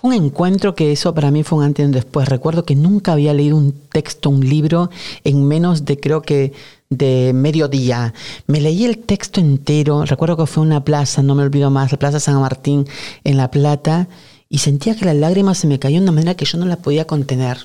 Fue 0.00 0.16
un 0.16 0.24
encuentro 0.24 0.74
que 0.74 0.92
eso 0.92 1.12
para 1.12 1.30
mí 1.30 1.42
fue 1.42 1.58
un 1.58 1.64
antes 1.64 1.82
y 1.82 1.86
un 1.86 1.92
después. 1.92 2.26
Recuerdo 2.26 2.64
que 2.64 2.74
nunca 2.74 3.12
había 3.12 3.34
leído 3.34 3.58
un 3.58 3.72
texto, 3.92 4.30
un 4.30 4.48
libro, 4.48 4.88
en 5.24 5.46
menos 5.46 5.84
de 5.84 6.00
creo 6.00 6.22
que 6.22 6.54
de 6.88 7.32
mediodía. 7.34 8.14
Me 8.46 8.62
leí 8.62 8.86
el 8.86 8.96
texto 8.96 9.40
entero. 9.40 10.06
Recuerdo 10.06 10.38
que 10.38 10.46
fue 10.46 10.62
una 10.62 10.84
plaza, 10.84 11.22
no 11.22 11.34
me 11.34 11.42
olvido 11.42 11.70
más, 11.70 11.92
la 11.92 11.98
Plaza 11.98 12.18
San 12.18 12.40
Martín 12.40 12.86
en 13.24 13.36
La 13.36 13.50
Plata, 13.50 14.08
y 14.48 14.58
sentía 14.58 14.96
que 14.96 15.04
las 15.04 15.16
lágrimas 15.16 15.58
se 15.58 15.66
me 15.66 15.78
caían 15.78 16.04
de 16.04 16.10
una 16.10 16.20
manera 16.20 16.34
que 16.34 16.46
yo 16.46 16.56
no 16.56 16.64
la 16.64 16.76
podía 16.76 17.06
contener. 17.06 17.58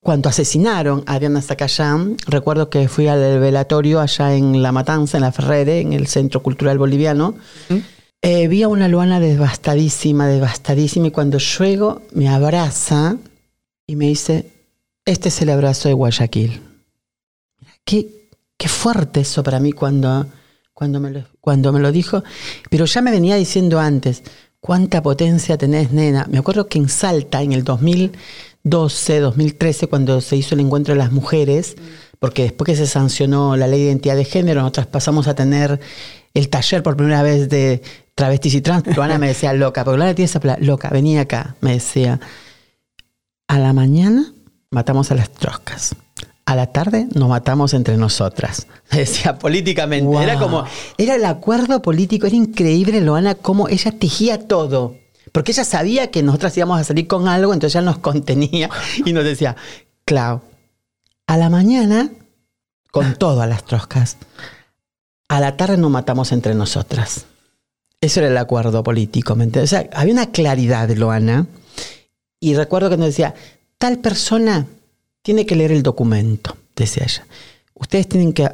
Cuando 0.00 0.28
asesinaron 0.28 1.02
a 1.06 1.18
Diana 1.18 1.42
Zacayán, 1.42 2.16
recuerdo 2.28 2.70
que 2.70 2.86
fui 2.86 3.08
al 3.08 3.40
velatorio 3.40 3.98
allá 3.98 4.36
en 4.36 4.62
La 4.62 4.70
Matanza, 4.70 5.16
en 5.16 5.22
La 5.22 5.32
Ferrere, 5.32 5.80
en 5.80 5.92
el 5.94 6.06
Centro 6.06 6.44
Cultural 6.44 6.78
Boliviano. 6.78 7.34
Eh, 8.24 8.46
vi 8.46 8.62
a 8.62 8.68
una 8.68 8.86
Luana 8.86 9.18
devastadísima, 9.18 10.28
devastadísima, 10.28 11.08
y 11.08 11.10
cuando 11.10 11.38
llego 11.38 12.02
me 12.12 12.28
abraza 12.28 13.16
y 13.84 13.96
me 13.96 14.06
dice, 14.06 14.46
este 15.04 15.28
es 15.28 15.42
el 15.42 15.50
abrazo 15.50 15.88
de 15.88 15.94
Guayaquil. 15.94 16.62
Qué, 17.84 18.30
qué 18.56 18.68
fuerte 18.68 19.22
eso 19.22 19.42
para 19.42 19.58
mí 19.58 19.72
cuando, 19.72 20.26
cuando, 20.72 21.00
me 21.00 21.10
lo, 21.10 21.24
cuando 21.40 21.72
me 21.72 21.80
lo 21.80 21.90
dijo, 21.90 22.22
pero 22.70 22.84
ya 22.84 23.02
me 23.02 23.10
venía 23.10 23.34
diciendo 23.34 23.80
antes, 23.80 24.22
cuánta 24.60 25.02
potencia 25.02 25.58
tenés, 25.58 25.90
nena. 25.90 26.24
Me 26.30 26.38
acuerdo 26.38 26.68
que 26.68 26.78
en 26.78 26.88
Salta, 26.88 27.42
en 27.42 27.52
el 27.52 27.64
2000 27.64 28.12
2012, 28.64 29.18
2013, 29.20 29.88
cuando 29.88 30.20
se 30.20 30.36
hizo 30.36 30.54
el 30.54 30.60
encuentro 30.60 30.94
de 30.94 30.98
las 30.98 31.10
mujeres, 31.10 31.76
porque 32.20 32.44
después 32.44 32.66
que 32.66 32.76
se 32.76 32.86
sancionó 32.86 33.56
la 33.56 33.66
ley 33.66 33.80
de 33.80 33.86
identidad 33.86 34.14
de 34.14 34.24
género, 34.24 34.60
nosotras 34.60 34.86
pasamos 34.86 35.26
a 35.26 35.34
tener 35.34 35.80
el 36.32 36.48
taller 36.48 36.82
por 36.84 36.96
primera 36.96 37.24
vez 37.24 37.48
de 37.48 37.82
travestis 38.14 38.54
y 38.54 38.60
trans. 38.60 38.96
Luana 38.96 39.18
me 39.18 39.28
decía 39.28 39.52
loca, 39.52 39.84
porque 39.84 39.96
Luana 39.96 40.14
tiene 40.14 40.26
esa 40.26 40.40
loca, 40.60 40.90
venía 40.90 41.22
acá, 41.22 41.56
me 41.60 41.72
decía, 41.72 42.20
a 43.48 43.58
la 43.58 43.72
mañana 43.72 44.32
matamos 44.70 45.10
a 45.10 45.14
las 45.14 45.30
troscas. 45.30 45.94
A 46.44 46.56
la 46.56 46.66
tarde 46.66 47.06
nos 47.14 47.28
matamos 47.28 47.72
entre 47.72 47.96
nosotras. 47.96 48.66
Decía 48.90 49.38
políticamente. 49.38 50.22
Era 50.22 50.38
como, 50.38 50.64
era 50.98 51.14
el 51.14 51.24
acuerdo 51.24 51.82
político, 51.82 52.26
era 52.26 52.36
increíble, 52.36 53.00
Loana, 53.00 53.36
cómo 53.36 53.68
ella 53.68 53.92
tejía 53.92 54.48
todo. 54.48 54.96
Porque 55.30 55.52
ella 55.52 55.64
sabía 55.64 56.10
que 56.10 56.22
nosotras 56.22 56.56
íbamos 56.56 56.80
a 56.80 56.84
salir 56.84 57.06
con 57.06 57.28
algo, 57.28 57.54
entonces 57.54 57.76
ella 57.76 57.84
nos 57.84 57.98
contenía 57.98 58.68
y 59.04 59.12
nos 59.12 59.24
decía, 59.24 59.56
Clau, 60.04 60.42
a 61.26 61.36
la 61.36 61.48
mañana, 61.48 62.10
con 62.90 63.14
todo 63.14 63.40
a 63.40 63.46
las 63.46 63.64
troscas, 63.64 64.18
a 65.28 65.40
la 65.40 65.56
tarde 65.56 65.78
nos 65.78 65.90
matamos 65.90 66.32
entre 66.32 66.54
nosotras. 66.54 67.26
Eso 68.02 68.18
era 68.18 68.28
el 68.28 68.36
acuerdo 68.36 68.82
político, 68.82 69.36
¿me 69.36 69.44
entiendes? 69.44 69.72
O 69.72 69.76
sea, 69.76 69.88
había 69.94 70.12
una 70.12 70.32
claridad, 70.32 70.90
Loana, 70.90 71.46
y 72.40 72.54
recuerdo 72.54 72.90
que 72.90 72.96
nos 72.96 73.06
decía, 73.06 73.32
tal 73.78 74.00
persona 74.00 74.66
tiene 75.22 75.46
que 75.46 75.54
leer 75.54 75.70
el 75.70 75.84
documento, 75.84 76.56
decía 76.74 77.04
ella. 77.04 77.24
Ustedes 77.74 78.08
tienen 78.08 78.32
que 78.32 78.50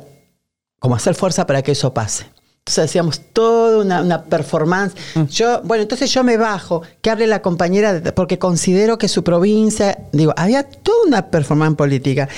como 0.78 0.94
hacer 0.94 1.14
fuerza 1.14 1.46
para 1.46 1.62
que 1.62 1.72
eso 1.72 1.94
pase. 1.94 2.26
Entonces 2.58 2.84
hacíamos 2.84 3.20
toda 3.32 4.02
una, 4.02 4.24
performance. 4.24 4.94
Mm. 5.14 5.24
Yo, 5.24 5.62
bueno, 5.62 5.80
entonces 5.80 6.12
yo 6.12 6.22
me 6.22 6.36
bajo, 6.36 6.82
que 7.00 7.08
hable 7.08 7.26
la 7.26 7.40
compañera, 7.40 8.02
porque 8.14 8.38
considero 8.38 8.98
que 8.98 9.08
su 9.08 9.24
provincia, 9.24 9.96
digo, 10.12 10.34
había 10.36 10.64
toda 10.64 11.06
una 11.06 11.30
performance 11.30 11.74
política. 11.74 12.28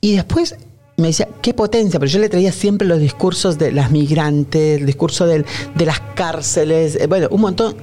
Y 0.00 0.16
después 0.16 0.56
me 0.96 1.08
decía, 1.08 1.28
qué 1.40 1.54
potencia, 1.54 1.98
pero 1.98 2.10
yo 2.10 2.18
le 2.18 2.28
traía 2.28 2.52
siempre 2.52 2.86
los 2.86 3.00
discursos 3.00 3.58
de 3.58 3.72
las 3.72 3.90
migrantes, 3.90 4.80
el 4.80 4.86
discurso 4.86 5.26
de 5.26 5.44
las 5.74 6.00
cárceles, 6.14 6.96
eh, 6.96 7.06
bueno, 7.06 7.28
un 7.30 7.40
montón. 7.40 7.76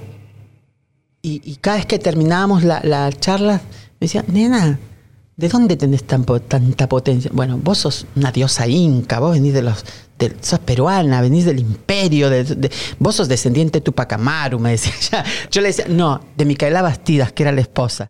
Y, 1.22 1.58
cada 1.58 1.76
vez 1.78 1.86
que 1.86 2.00
terminábamos 2.00 2.64
la, 2.64 2.80
la 2.84 3.12
charla, 3.12 3.56
me 4.00 4.06
decía, 4.06 4.24
nena, 4.28 4.80
¿De 5.38 5.50
dónde 5.50 5.78
tenés 5.78 6.04
tanta 6.04 6.90
potencia? 6.90 7.30
Bueno, 7.32 7.60
vos 7.64 7.78
sos 7.78 8.08
una 8.16 8.32
diosa 8.32 8.66
inca, 8.66 9.20
vos 9.20 9.34
venís 9.34 9.54
de 9.54 9.62
los. 9.62 9.86
sos 10.42 10.58
peruana, 10.58 11.22
venís 11.22 11.46
del 11.46 11.60
imperio, 11.60 12.32
de, 12.32 12.72
vos 12.98 13.14
sos 13.14 13.28
descendiente 13.28 13.78
de 13.78 13.84
Tupac 13.84 14.14
Amaru, 14.14 14.58
me 14.58 14.72
decía. 14.72 15.24
Yo 15.52 15.62
le 15.62 15.68
decía, 15.68 15.86
no, 15.88 16.22
de 16.36 16.46
Micaela 16.46 16.82
Bastidas, 16.82 17.34
que 17.34 17.44
era 17.44 17.52
la 17.52 17.62
esposa. 17.62 18.10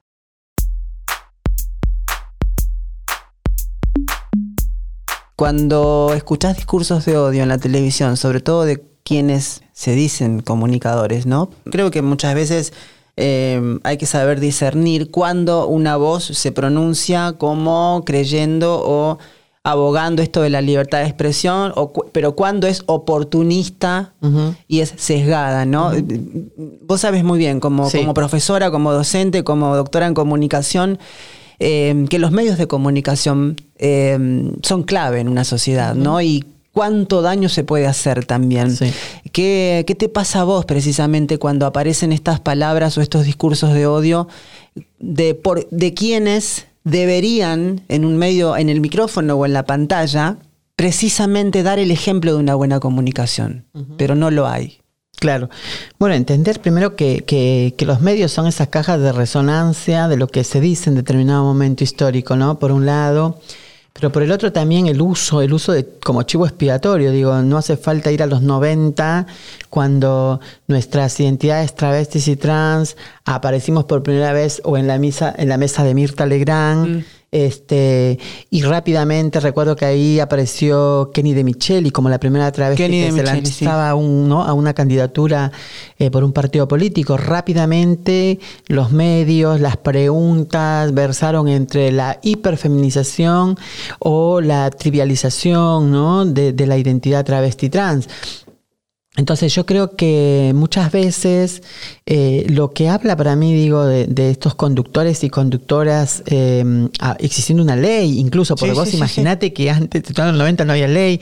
Cuando 5.38 6.14
escuchás 6.16 6.56
discursos 6.56 7.06
de 7.06 7.16
odio 7.16 7.44
en 7.44 7.50
la 7.50 7.60
televisión, 7.60 8.18
sobre 8.18 8.42
todo 8.42 8.66
de 8.66 8.84
quienes 9.04 9.62
se 9.72 9.92
dicen 9.92 10.42
comunicadores, 10.42 11.28
¿no? 11.28 11.52
Creo 11.72 11.92
que 11.92 12.02
muchas 12.02 12.34
veces 12.34 12.74
eh, 13.18 13.80
hay 13.84 13.98
que 13.98 14.08
saber 14.08 14.40
discernir 14.40 15.12
cuando 15.12 15.68
una 15.68 15.96
voz 15.96 16.24
se 16.24 16.52
pronuncia 16.52 17.34
como 17.34 18.02
creyendo 18.04 18.82
o 18.84 19.20
abogando 19.62 20.24
esto 20.24 20.42
de 20.42 20.50
la 20.50 20.62
libertad 20.62 21.02
de 21.02 21.06
expresión, 21.06 21.72
pero 22.14 22.36
cuando 22.36 22.66
es 22.66 22.82
oportunista 22.88 24.16
y 24.68 24.80
es 24.80 24.94
sesgada, 24.98 25.66
¿no? 25.66 25.92
Vos 26.82 27.02
sabes 27.02 27.24
muy 27.24 27.38
bien, 27.38 27.60
como, 27.60 27.92
como 27.92 28.16
profesora, 28.16 28.72
como 28.72 28.92
docente, 28.92 29.44
como 29.44 29.76
doctora 29.76 30.08
en 30.08 30.16
comunicación, 30.16 30.98
eh, 31.60 32.06
que 32.10 32.20
los 32.20 32.32
medios 32.32 32.58
de 32.58 32.68
comunicación 32.68 33.56
eh, 33.78 34.52
son 34.62 34.84
clave 34.84 35.20
en 35.20 35.30
una 35.30 35.44
sociedad, 35.44 35.96
¿no? 35.96 36.22
Y 36.22 36.46
cuánto 36.72 37.24
daño 37.24 37.50
se 37.50 37.64
puede 37.64 37.88
hacer 37.88 38.26
también. 38.26 38.78
¿Qué, 39.32 39.84
¿Qué, 39.88 39.96
te 39.96 40.10
pasa 40.10 40.42
a 40.42 40.44
vos 40.44 40.66
precisamente 40.66 41.40
cuando 41.40 41.66
aparecen 41.66 42.12
estas 42.12 42.40
palabras 42.40 42.98
o 42.98 43.02
estos 43.02 43.26
discursos 43.26 43.74
de 43.74 43.88
odio 43.88 44.28
de, 45.00 45.34
por, 45.34 45.68
de 45.70 45.94
quienes 45.96 46.68
deberían 46.84 47.82
en 47.90 48.06
un 48.06 48.18
medio, 48.18 48.56
en 48.56 48.70
el 48.70 48.80
micrófono 48.80 49.36
o 49.36 49.46
en 49.46 49.54
la 49.54 49.66
pantalla, 49.66 50.38
precisamente 50.76 51.64
dar 51.64 51.80
el 51.80 51.90
ejemplo 51.90 52.34
de 52.34 52.40
una 52.40 52.54
buena 52.54 52.80
comunicación, 52.80 53.66
pero 53.98 54.14
no 54.14 54.30
lo 54.30 54.48
hay. 54.48 54.78
Claro. 55.20 55.50
Bueno, 55.98 56.14
entender 56.14 56.60
primero 56.62 56.96
que, 56.96 57.24
que, 57.26 57.74
que, 57.76 57.86
los 57.86 58.02
medios 58.02 58.32
son 58.32 58.46
esas 58.46 58.68
cajas 58.68 59.00
de 59.00 59.12
resonancia 59.12 60.08
de 60.08 60.16
lo 60.16 60.28
que 60.28 60.44
se 60.44 60.62
dice 60.62 60.92
en 60.92 60.96
determinado 60.96 61.44
momento 61.44 61.84
histórico, 61.84 62.36
¿no? 62.36 62.60
Por 62.60 62.72
un 62.72 62.86
lado, 62.86 63.40
pero 64.00 64.12
por 64.12 64.22
el 64.22 64.32
otro 64.32 64.52
también 64.52 64.86
el 64.86 65.02
uso, 65.02 65.42
el 65.42 65.54
uso 65.54 65.72
de 65.72 65.88
como 66.04 66.22
chivo 66.24 66.46
expiatorio, 66.46 67.12
digo, 67.12 67.42
no 67.42 67.58
hace 67.58 67.78
falta 67.78 68.12
ir 68.12 68.22
a 68.22 68.28
los 68.28 68.44
90 68.44 69.26
cuando 69.72 70.40
nuestras 70.68 71.20
identidades 71.20 71.74
travestis 71.74 72.28
y 72.28 72.36
trans 72.36 72.96
aparecimos 73.26 73.86
por 73.86 74.04
primera 74.04 74.34
vez 74.34 74.62
o 74.64 74.78
en 74.78 74.86
la 74.86 75.00
misa, 75.00 75.34
en 75.36 75.50
la 75.50 75.58
mesa 75.58 75.84
de 75.84 75.96
Mirta 75.96 76.28
Legrand. 76.28 76.98
Mm. 76.98 77.06
Este, 77.38 78.18
y 78.50 78.64
rápidamente 78.64 79.40
recuerdo 79.40 79.76
que 79.76 79.86
ahí 79.86 80.20
apareció 80.20 81.12
Kenny 81.14 81.36
de 81.36 81.44
Micheli 81.44 81.92
como 81.92 82.10
la 82.10 82.20
primera 82.20 82.50
vez 82.50 82.76
que 82.76 83.12
se 83.12 83.24
lanzaba 83.24 83.92
a 83.92 83.94
una 83.94 84.74
candidatura 84.74 85.52
eh, 86.00 86.10
por 86.10 86.24
un 86.24 86.34
partido 86.34 86.68
político. 86.68 87.16
Rápidamente 87.16 88.40
los 88.66 88.92
medios, 88.92 89.62
las 89.62 89.78
preguntas 89.78 90.92
versaron 90.96 91.48
entre 91.48 91.92
la 91.92 92.18
hiperfeminización 92.24 93.56
o 94.00 94.42
la 94.42 94.72
trivialización 94.72 95.92
¿no? 95.92 96.26
de, 96.26 96.54
de 96.54 96.66
la 96.66 96.80
identidad 96.80 97.24
travesti 97.24 97.70
trans. 97.70 98.10
Entonces 99.18 99.54
yo 99.56 99.66
creo 99.66 99.96
que 99.96 100.52
muchas 100.54 100.92
veces 100.92 101.64
eh, 102.06 102.46
lo 102.50 102.72
que 102.72 102.88
habla 102.88 103.18
para 103.18 103.36
mí, 103.36 103.52
digo, 103.52 103.84
de, 103.84 104.30
estos 104.30 104.54
conductores 104.54 105.24
y 105.24 105.32
conductoras, 105.32 106.22
eh, 106.28 106.88
existiendo 107.18 107.64
una 107.64 107.76
ley, 107.76 108.20
incluso, 108.20 108.56
porque 108.56 108.76
vos 108.76 108.94
imaginate 108.94 109.54
que 109.54 109.72
antes, 109.72 110.04
en 110.08 110.26
los 110.28 110.36
90 110.36 110.66
no 110.66 110.74
había 110.74 110.88
ley, 110.88 111.20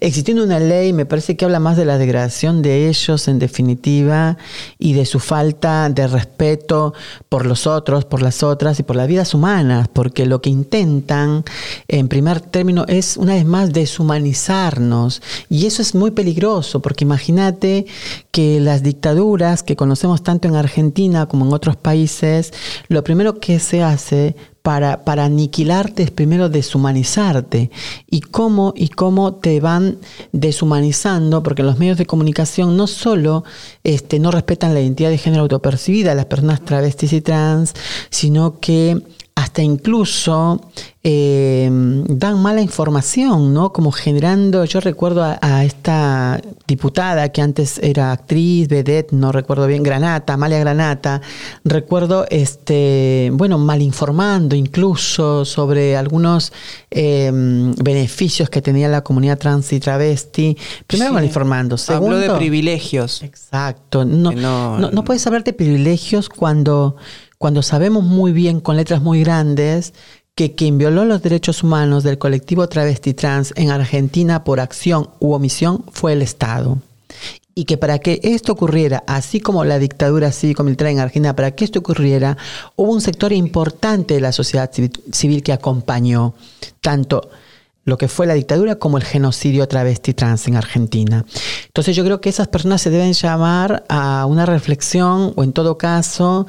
existiendo 0.00 0.44
una 0.44 0.60
ley, 0.60 0.92
me 0.92 1.06
parece 1.06 1.38
que 1.38 1.46
habla 1.46 1.58
más 1.58 1.78
de 1.78 1.86
la 1.86 1.96
degradación 1.96 2.60
de 2.60 2.90
ellos, 2.90 3.26
en 3.28 3.38
definitiva, 3.38 4.36
y 4.78 4.92
de 4.92 5.06
su 5.06 5.18
falta 5.18 5.88
de 5.88 6.06
respeto 6.06 6.92
por 7.30 7.46
los 7.46 7.66
otros, 7.66 8.04
por 8.04 8.20
las 8.20 8.42
otras 8.42 8.78
y 8.78 8.82
por 8.82 8.94
las 8.94 9.08
vidas 9.08 9.32
humanas, 9.32 9.88
porque 9.90 10.26
lo 10.26 10.42
que 10.42 10.50
intentan, 10.50 11.44
en 11.88 12.08
primer 12.08 12.42
término, 12.42 12.84
es 12.88 13.16
una 13.16 13.32
vez 13.32 13.46
más 13.46 13.72
deshumanizarnos, 13.72 15.22
y 15.48 15.64
eso 15.64 15.80
es 15.80 15.94
muy 15.94 16.10
peligroso, 16.10 16.80
porque 16.80 17.04
imagínate 17.04 17.37
imagínate 17.38 17.86
que 18.32 18.58
las 18.60 18.82
dictaduras 18.82 19.62
que 19.62 19.76
conocemos 19.76 20.22
tanto 20.22 20.48
en 20.48 20.56
Argentina 20.56 21.26
como 21.26 21.46
en 21.46 21.52
otros 21.52 21.76
países, 21.76 22.52
lo 22.88 23.04
primero 23.04 23.38
que 23.38 23.60
se 23.60 23.82
hace 23.82 24.34
para, 24.62 25.04
para, 25.04 25.24
aniquilarte 25.24 26.02
es 26.02 26.10
primero 26.10 26.48
deshumanizarte. 26.48 27.70
¿Y 28.10 28.20
cómo, 28.20 28.74
y 28.76 28.88
cómo 28.88 29.36
te 29.36 29.60
van 29.60 29.98
deshumanizando? 30.32 31.42
Porque 31.42 31.62
los 31.62 31.78
medios 31.78 31.96
de 31.96 32.06
comunicación 32.06 32.76
no 32.76 32.86
solo 32.86 33.44
este, 33.84 34.18
no 34.18 34.30
respetan 34.30 34.74
la 34.74 34.80
identidad 34.80 35.10
de 35.10 35.18
género 35.18 35.42
autopercibida 35.42 36.10
de 36.10 36.16
las 36.16 36.26
personas 36.26 36.64
travestis 36.64 37.12
y 37.12 37.20
trans, 37.20 37.74
sino 38.10 38.58
que 38.58 39.00
hasta 39.38 39.62
incluso 39.62 40.60
eh, 41.04 41.70
dan 41.70 42.42
mala 42.42 42.60
información, 42.60 43.54
¿no? 43.54 43.72
Como 43.72 43.92
generando, 43.92 44.64
yo 44.64 44.80
recuerdo 44.80 45.22
a, 45.22 45.64
esta 45.64 46.40
diputada 46.66 47.28
que 47.28 47.40
antes 47.40 47.78
era 47.78 48.10
actriz, 48.10 48.66
vedette, 48.66 49.12
no 49.12 49.30
recuerdo 49.30 49.68
bien, 49.68 49.84
Granata, 49.84 50.32
Amalia 50.32 50.58
Granata, 50.58 51.20
recuerdo, 51.62 52.26
este, 52.30 53.30
bueno, 53.32 53.58
mal 53.58 53.80
informando 53.80 54.56
incluso 54.56 55.44
sobre 55.44 55.96
algunos 55.96 56.52
eh, 56.90 57.30
beneficios 57.32 58.50
que 58.50 58.60
tenía 58.60 58.88
la 58.88 59.02
comunidad 59.02 59.38
trans 59.38 59.72
y 59.72 59.78
travesti. 59.78 60.56
Primero 60.88 61.12
mal 61.12 61.24
informando, 61.24 61.78
segundo... 61.78 62.16
Habló 62.16 62.32
de 62.32 62.38
privilegios. 62.38 63.22
Exacto, 63.22 64.04
no, 64.04 64.32
no, 64.32 64.90
no 64.90 65.04
puedes 65.04 65.24
hablar 65.28 65.44
de 65.44 65.52
privilegios 65.52 66.28
cuando 66.28 66.96
cuando 67.38 67.62
sabemos 67.62 68.04
muy 68.04 68.32
bien 68.32 68.60
con 68.60 68.76
letras 68.76 69.00
muy 69.00 69.20
grandes 69.22 69.94
que 70.34 70.54
quien 70.54 70.78
violó 70.78 71.04
los 71.04 71.22
derechos 71.22 71.62
humanos 71.62 72.04
del 72.04 72.18
colectivo 72.18 72.68
travesti 72.68 73.14
trans 73.14 73.52
en 73.56 73.70
Argentina 73.70 74.44
por 74.44 74.60
acción 74.60 75.10
u 75.18 75.32
omisión 75.32 75.84
fue 75.90 76.12
el 76.12 76.22
Estado. 76.22 76.78
Y 77.54 77.64
que 77.64 77.76
para 77.76 77.98
que 77.98 78.20
esto 78.22 78.52
ocurriera, 78.52 79.02
así 79.08 79.40
como 79.40 79.64
la 79.64 79.80
dictadura 79.80 80.30
cívico-militar 80.30 80.86
en 80.88 81.00
Argentina, 81.00 81.34
para 81.34 81.50
que 81.50 81.64
esto 81.64 81.80
ocurriera, 81.80 82.36
hubo 82.76 82.92
un 82.92 83.00
sector 83.00 83.32
importante 83.32 84.14
de 84.14 84.20
la 84.20 84.30
sociedad 84.30 84.70
civil 85.10 85.42
que 85.42 85.52
acompañó 85.52 86.34
tanto 86.80 87.28
lo 87.88 87.96
que 87.96 88.06
fue 88.06 88.26
la 88.26 88.34
dictadura 88.34 88.76
como 88.76 88.98
el 88.98 89.02
genocidio 89.02 89.66
travesti 89.66 90.12
trans 90.12 90.46
en 90.46 90.56
Argentina. 90.56 91.24
Entonces 91.66 91.96
yo 91.96 92.04
creo 92.04 92.20
que 92.20 92.28
esas 92.28 92.46
personas 92.46 92.82
se 92.82 92.90
deben 92.90 93.14
llamar 93.14 93.84
a 93.88 94.26
una 94.26 94.44
reflexión 94.44 95.32
o 95.34 95.42
en 95.42 95.52
todo 95.52 95.78
caso 95.78 96.46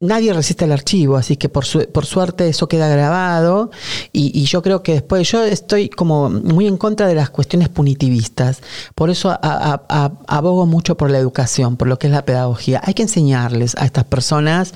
nadie 0.00 0.34
resiste 0.34 0.66
el 0.66 0.72
archivo, 0.72 1.16
así 1.16 1.38
que 1.38 1.48
por, 1.48 1.64
por 1.90 2.04
suerte 2.04 2.46
eso 2.48 2.68
queda 2.68 2.86
grabado 2.88 3.70
y, 4.12 4.44
yo 4.44 4.62
creo 4.62 4.82
que 4.82 4.92
después 4.92 5.28
yo 5.30 5.42
estoy 5.42 5.88
como 5.88 6.28
muy 6.28 6.66
en 6.66 6.76
contra 6.76 7.08
de 7.08 7.14
las 7.14 7.30
cuestiones 7.30 7.70
punitivistas, 7.70 8.60
por 8.94 9.08
eso 9.10 9.36
abogo 9.40 10.66
mucho 10.66 10.96
por 10.96 11.10
la 11.10 11.18
educación, 11.18 11.76
por 11.76 11.88
lo 11.88 11.98
que 11.98 12.06
es 12.06 12.12
la 12.12 12.24
pedagogía. 12.24 12.80
Hay 12.84 12.94
que 12.94 13.02
enseñarles 13.02 13.74
a 13.76 13.86
estas 13.86 14.04
personas 14.04 14.74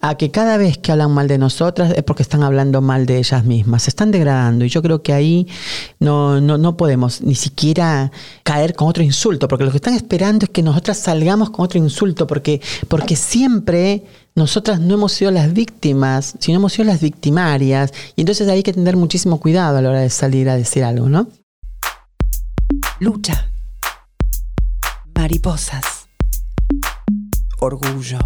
a 0.00 0.14
que 0.14 0.30
cada 0.30 0.56
vez 0.56 0.78
que 0.78 0.92
hablan 0.92 1.10
mal 1.10 1.26
de 1.28 1.38
nosotras 1.38 1.92
es 1.94 2.02
porque 2.04 2.22
están 2.22 2.42
hablando 2.42 2.80
mal 2.80 3.06
de 3.06 3.18
ellas 3.18 3.44
mismas, 3.44 3.82
se 3.82 3.90
están 3.90 4.10
degradando 4.10 4.64
y 4.64 4.68
yo 4.68 4.82
creo 4.82 5.02
que 5.02 5.12
ahí 5.12 5.48
no, 5.98 6.40
no, 6.40 6.58
no 6.58 6.76
podemos 6.76 7.20
ni 7.22 7.34
siquiera 7.34 8.12
caer 8.44 8.74
con 8.74 8.88
otro 8.88 9.02
insulto, 9.02 9.48
porque 9.48 9.64
lo 9.64 9.72
que 9.72 9.78
están 9.78 9.94
esperando 9.94 10.44
es 10.44 10.50
que 10.50 10.62
nosotras 10.62 10.98
salgamos 10.98 11.50
con 11.50 11.64
otro 11.64 11.78
insulto, 11.78 12.26
porque, 12.26 12.60
porque 12.88 13.16
siempre 13.16 14.04
nosotras 14.34 14.80
no 14.80 14.94
hemos 14.94 15.12
sido 15.12 15.30
las 15.30 15.52
víctimas, 15.52 16.34
sino 16.38 16.58
hemos 16.58 16.72
sido 16.72 16.84
las 16.84 17.00
victimarias. 17.00 17.92
Y 18.16 18.22
entonces 18.22 18.48
hay 18.48 18.62
que 18.62 18.72
tener 18.72 18.96
muchísimo 18.96 19.40
cuidado 19.40 19.78
a 19.78 19.82
la 19.82 19.90
hora 19.90 20.00
de 20.00 20.10
salir 20.10 20.48
a 20.48 20.56
decir 20.56 20.84
algo, 20.84 21.08
¿no? 21.08 21.28
Lucha. 23.00 23.50
Mariposas. 25.14 26.08
Orgullo. 27.58 28.18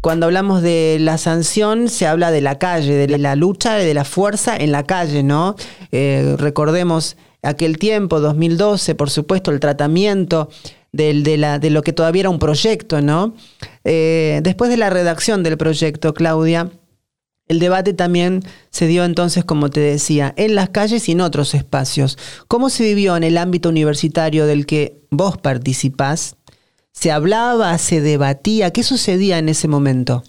Cuando 0.00 0.26
hablamos 0.26 0.62
de 0.62 0.98
la 1.00 1.18
sanción, 1.18 1.88
se 1.88 2.06
habla 2.06 2.30
de 2.30 2.40
la 2.40 2.58
calle, 2.58 2.94
de 2.94 3.18
la 3.18 3.34
lucha, 3.34 3.74
de 3.74 3.94
la 3.94 4.04
fuerza 4.04 4.56
en 4.56 4.70
la 4.70 4.84
calle, 4.84 5.24
¿no? 5.24 5.56
Eh, 5.90 6.36
recordemos 6.38 7.16
aquel 7.42 7.78
tiempo, 7.78 8.20
2012, 8.20 8.94
por 8.94 9.10
supuesto, 9.10 9.50
el 9.50 9.58
tratamiento 9.58 10.48
de, 10.96 11.58
de 11.60 11.70
lo 11.70 11.82
que 11.82 11.92
todavía 11.92 12.20
era 12.20 12.30
un 12.30 12.38
proyecto, 12.38 13.00
¿no? 13.00 13.34
Eh, 13.84 14.40
después 14.42 14.70
de 14.70 14.76
la 14.76 14.90
redacción 14.90 15.42
del 15.42 15.56
proyecto, 15.56 16.14
Claudia, 16.14 16.70
el 17.48 17.60
debate 17.60 17.92
también 17.92 18.42
se 18.70 18.86
dio 18.86 19.04
entonces, 19.04 19.44
como 19.44 19.70
te 19.70 19.80
decía, 19.80 20.34
en 20.36 20.54
las 20.56 20.70
calles 20.70 21.08
y 21.08 21.12
en 21.12 21.20
otros 21.20 21.54
espacios. 21.54 22.18
¿Cómo 22.48 22.70
se 22.70 22.82
vivió 22.82 23.16
en 23.16 23.22
el 23.22 23.38
ámbito 23.38 23.68
universitario 23.68 24.46
del 24.46 24.66
que 24.66 25.00
vos 25.10 25.38
participás? 25.38 26.36
¿Se 26.92 27.12
hablaba, 27.12 27.76
se 27.78 28.00
debatía? 28.00 28.72
¿Qué 28.72 28.82
sucedía 28.82 29.38
en 29.38 29.48
ese 29.48 29.68
momento? 29.68 30.24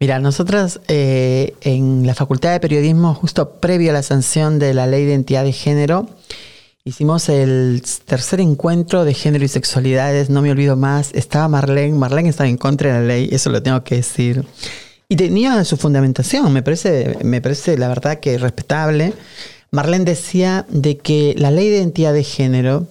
Mira, 0.00 0.20
nosotras 0.20 0.80
eh, 0.88 1.54
en 1.60 2.06
la 2.06 2.14
Facultad 2.14 2.52
de 2.52 2.60
Periodismo, 2.60 3.14
justo 3.14 3.60
previo 3.60 3.90
a 3.90 3.94
la 3.94 4.02
sanción 4.02 4.58
de 4.58 4.74
la 4.74 4.86
Ley 4.86 5.04
de 5.04 5.10
Identidad 5.10 5.44
de 5.44 5.52
Género, 5.52 6.08
Hicimos 6.88 7.28
el 7.28 7.82
tercer 8.06 8.40
encuentro 8.40 9.04
de 9.04 9.12
género 9.12 9.44
y 9.44 9.48
sexualidades, 9.48 10.30
no 10.30 10.40
me 10.40 10.50
olvido 10.50 10.74
más. 10.74 11.10
Estaba 11.12 11.46
Marlene, 11.46 11.92
Marlene 11.92 12.30
estaba 12.30 12.48
en 12.48 12.56
contra 12.56 12.94
de 12.94 13.00
la 13.00 13.06
ley, 13.06 13.28
eso 13.30 13.50
lo 13.50 13.62
tengo 13.62 13.84
que 13.84 13.96
decir. 13.96 14.46
Y 15.06 15.16
tenía 15.16 15.62
su 15.66 15.76
fundamentación, 15.76 16.50
me 16.50 16.62
parece, 16.62 17.18
me 17.22 17.42
parece 17.42 17.76
la 17.76 17.88
verdad 17.88 18.20
que 18.20 18.38
respetable. 18.38 19.12
Marlene 19.70 20.06
decía 20.06 20.64
de 20.70 20.96
que 20.96 21.34
la 21.36 21.50
ley 21.50 21.68
de 21.68 21.76
identidad 21.76 22.14
de 22.14 22.24
género 22.24 22.86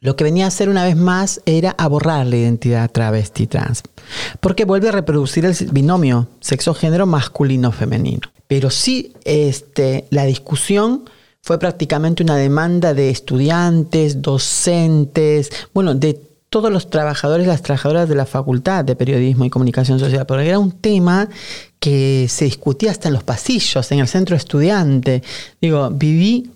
lo 0.00 0.14
que 0.14 0.24
venía 0.24 0.44
a 0.44 0.48
hacer 0.48 0.68
una 0.68 0.84
vez 0.84 0.96
más 0.96 1.40
era 1.46 1.70
a 1.78 1.88
borrar 1.88 2.26
la 2.26 2.36
identidad 2.36 2.90
travesti 2.90 3.46
trans, 3.46 3.82
porque 4.40 4.66
vuelve 4.66 4.90
a 4.90 4.92
reproducir 4.92 5.46
el 5.46 5.56
binomio 5.72 6.28
sexo-género 6.40 7.06
masculino-femenino. 7.06 8.28
Pero 8.46 8.68
sí, 8.68 9.14
este, 9.24 10.04
la 10.10 10.26
discusión 10.26 11.04
fue 11.42 11.58
prácticamente 11.58 12.22
una 12.22 12.36
demanda 12.36 12.94
de 12.94 13.10
estudiantes, 13.10 14.22
docentes, 14.22 15.50
bueno, 15.72 15.94
de 15.94 16.20
todos 16.50 16.72
los 16.72 16.90
trabajadores 16.90 17.46
las 17.46 17.62
trabajadoras 17.62 18.08
de 18.08 18.16
la 18.16 18.26
Facultad 18.26 18.84
de 18.84 18.96
Periodismo 18.96 19.44
y 19.44 19.50
Comunicación 19.50 20.00
Social, 20.00 20.26
porque 20.26 20.48
era 20.48 20.58
un 20.58 20.72
tema 20.72 21.28
que 21.78 22.26
se 22.28 22.44
discutía 22.44 22.90
hasta 22.90 23.08
en 23.08 23.14
los 23.14 23.22
pasillos, 23.22 23.90
en 23.92 24.00
el 24.00 24.08
centro 24.08 24.36
estudiante. 24.36 25.22
Digo, 25.60 25.90
viví 25.90 26.50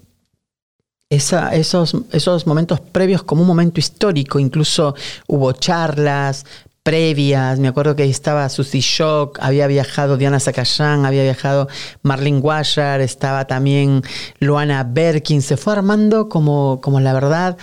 esos, 1.08 1.96
esos 2.10 2.46
momentos 2.46 2.80
previos 2.80 3.22
como 3.22 3.42
un 3.42 3.48
momento 3.48 3.78
histórico, 3.78 4.40
incluso 4.40 4.96
hubo 5.28 5.52
charlas, 5.52 6.44
previas. 6.84 7.58
Me 7.58 7.68
acuerdo 7.68 7.96
que 7.96 8.04
estaba 8.04 8.46
Susie 8.50 8.82
Shock, 8.82 9.38
había 9.40 9.66
viajado 9.66 10.18
Diana 10.18 10.38
Zacayán, 10.38 11.06
había 11.06 11.22
viajado 11.22 11.66
Marlene 12.02 12.40
Guayar, 12.40 13.00
estaba 13.00 13.46
también 13.46 14.02
Luana 14.38 14.84
Berkin. 14.84 15.40
Se 15.40 15.56
fue 15.56 15.72
armando 15.72 16.28
como, 16.28 16.80
como 16.82 17.00
la 17.00 17.14
verdad 17.14 17.56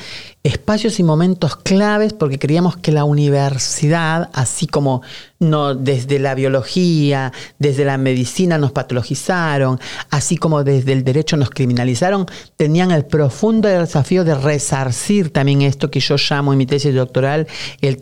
espacios 0.44 1.00
y 1.00 1.04
momentos 1.04 1.56
claves 1.56 2.14
porque 2.14 2.40
creíamos 2.40 2.76
que 2.76 2.92
la 2.92 3.04
universidad, 3.04 4.30
así 4.34 4.66
como 4.66 5.04
no 5.40 5.76
desde 5.76 6.18
la 6.18 6.34
biología, 6.34 7.32
desde 7.60 7.86
la 7.86 7.98
medicina 7.98 8.58
nos 8.58 8.72
patologizaron, 8.72 9.80
así 10.10 10.38
como 10.38 10.64
desde 10.64 10.94
el 10.94 11.04
derecho 11.04 11.38
nos 11.38 11.52
criminalizaron, 11.52 12.26
tenían 12.58 12.92
el 12.92 13.06
profundo 13.06 13.68
desafío 13.68 14.24
de 14.24 14.36
resarcir 14.36 15.32
también 15.32 15.62
esto 15.62 15.92
que 15.92 16.00
yo 16.00 16.16
llamo 16.18 16.54
en 16.54 16.58
mi 16.58 16.66
tesis 16.66 16.96
doctoral 16.96 17.48
el 17.82 17.98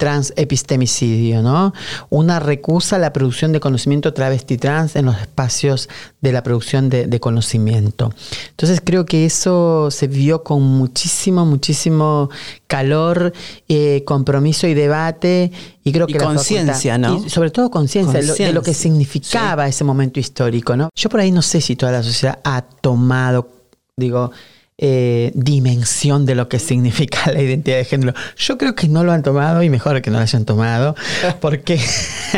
Una 2.10 2.40
recusa 2.40 2.98
a 2.98 3.00
la 3.00 3.14
producción 3.14 3.52
de 3.52 3.60
conocimiento 3.60 4.14
travesti 4.14 4.58
trans 4.58 4.96
en 4.96 5.06
los 5.06 5.20
espacios 5.20 5.90
de 6.22 6.32
la 6.32 6.44
producción 6.44 6.90
de, 6.90 7.08
de 7.08 7.20
conocimiento. 7.20 8.14
Entonces 8.52 8.82
creo 8.84 9.06
que 9.06 9.26
eso 9.26 9.92
se 9.92 10.08
vio 10.08 10.44
con 10.44 10.62
muchísimo, 10.62 11.46
muchísimo 11.46 12.30
calor, 12.68 13.34
eh, 13.68 14.04
compromiso 14.06 14.68
y 14.68 14.74
debate. 14.74 15.52
Y 15.84 15.92
creo 15.92 16.08
que 16.08 16.18
conciencia, 16.18 16.98
¿no? 16.98 17.28
sobre 17.28 17.50
todo 17.50 17.72
conciencia 17.72 18.20
de 18.46 18.54
lo 18.54 18.62
que 18.62 18.74
significaba 18.74 19.68
ese 19.68 19.84
momento 19.84 20.20
histórico, 20.20 20.76
¿no? 20.78 20.90
Yo 20.96 21.10
por 21.10 21.20
ahí 21.20 21.32
no 21.32 21.42
sé 21.42 21.62
si 21.62 21.76
toda 21.76 21.92
la 21.92 22.04
sociedad 22.04 22.40
ha 22.44 22.62
tomado, 22.62 23.50
digo, 23.98 24.32
eh, 24.82 25.32
dimensión 25.36 26.26
de 26.26 26.36
lo 26.36 26.48
que 26.48 26.58
significa 26.58 27.30
la 27.34 27.42
identidad 27.42 27.76
de 27.76 27.84
género. 27.84 28.14
Yo 28.38 28.58
creo 28.58 28.76
que 28.76 28.88
no 28.88 29.04
lo 29.04 29.12
han 29.12 29.24
tomado 29.24 29.62
y 29.62 29.70
mejor 29.70 30.02
que 30.02 30.10
no 30.10 30.18
lo 30.18 30.24
hayan 30.24 30.46
tomado, 30.46 30.96
porque, 31.42 31.82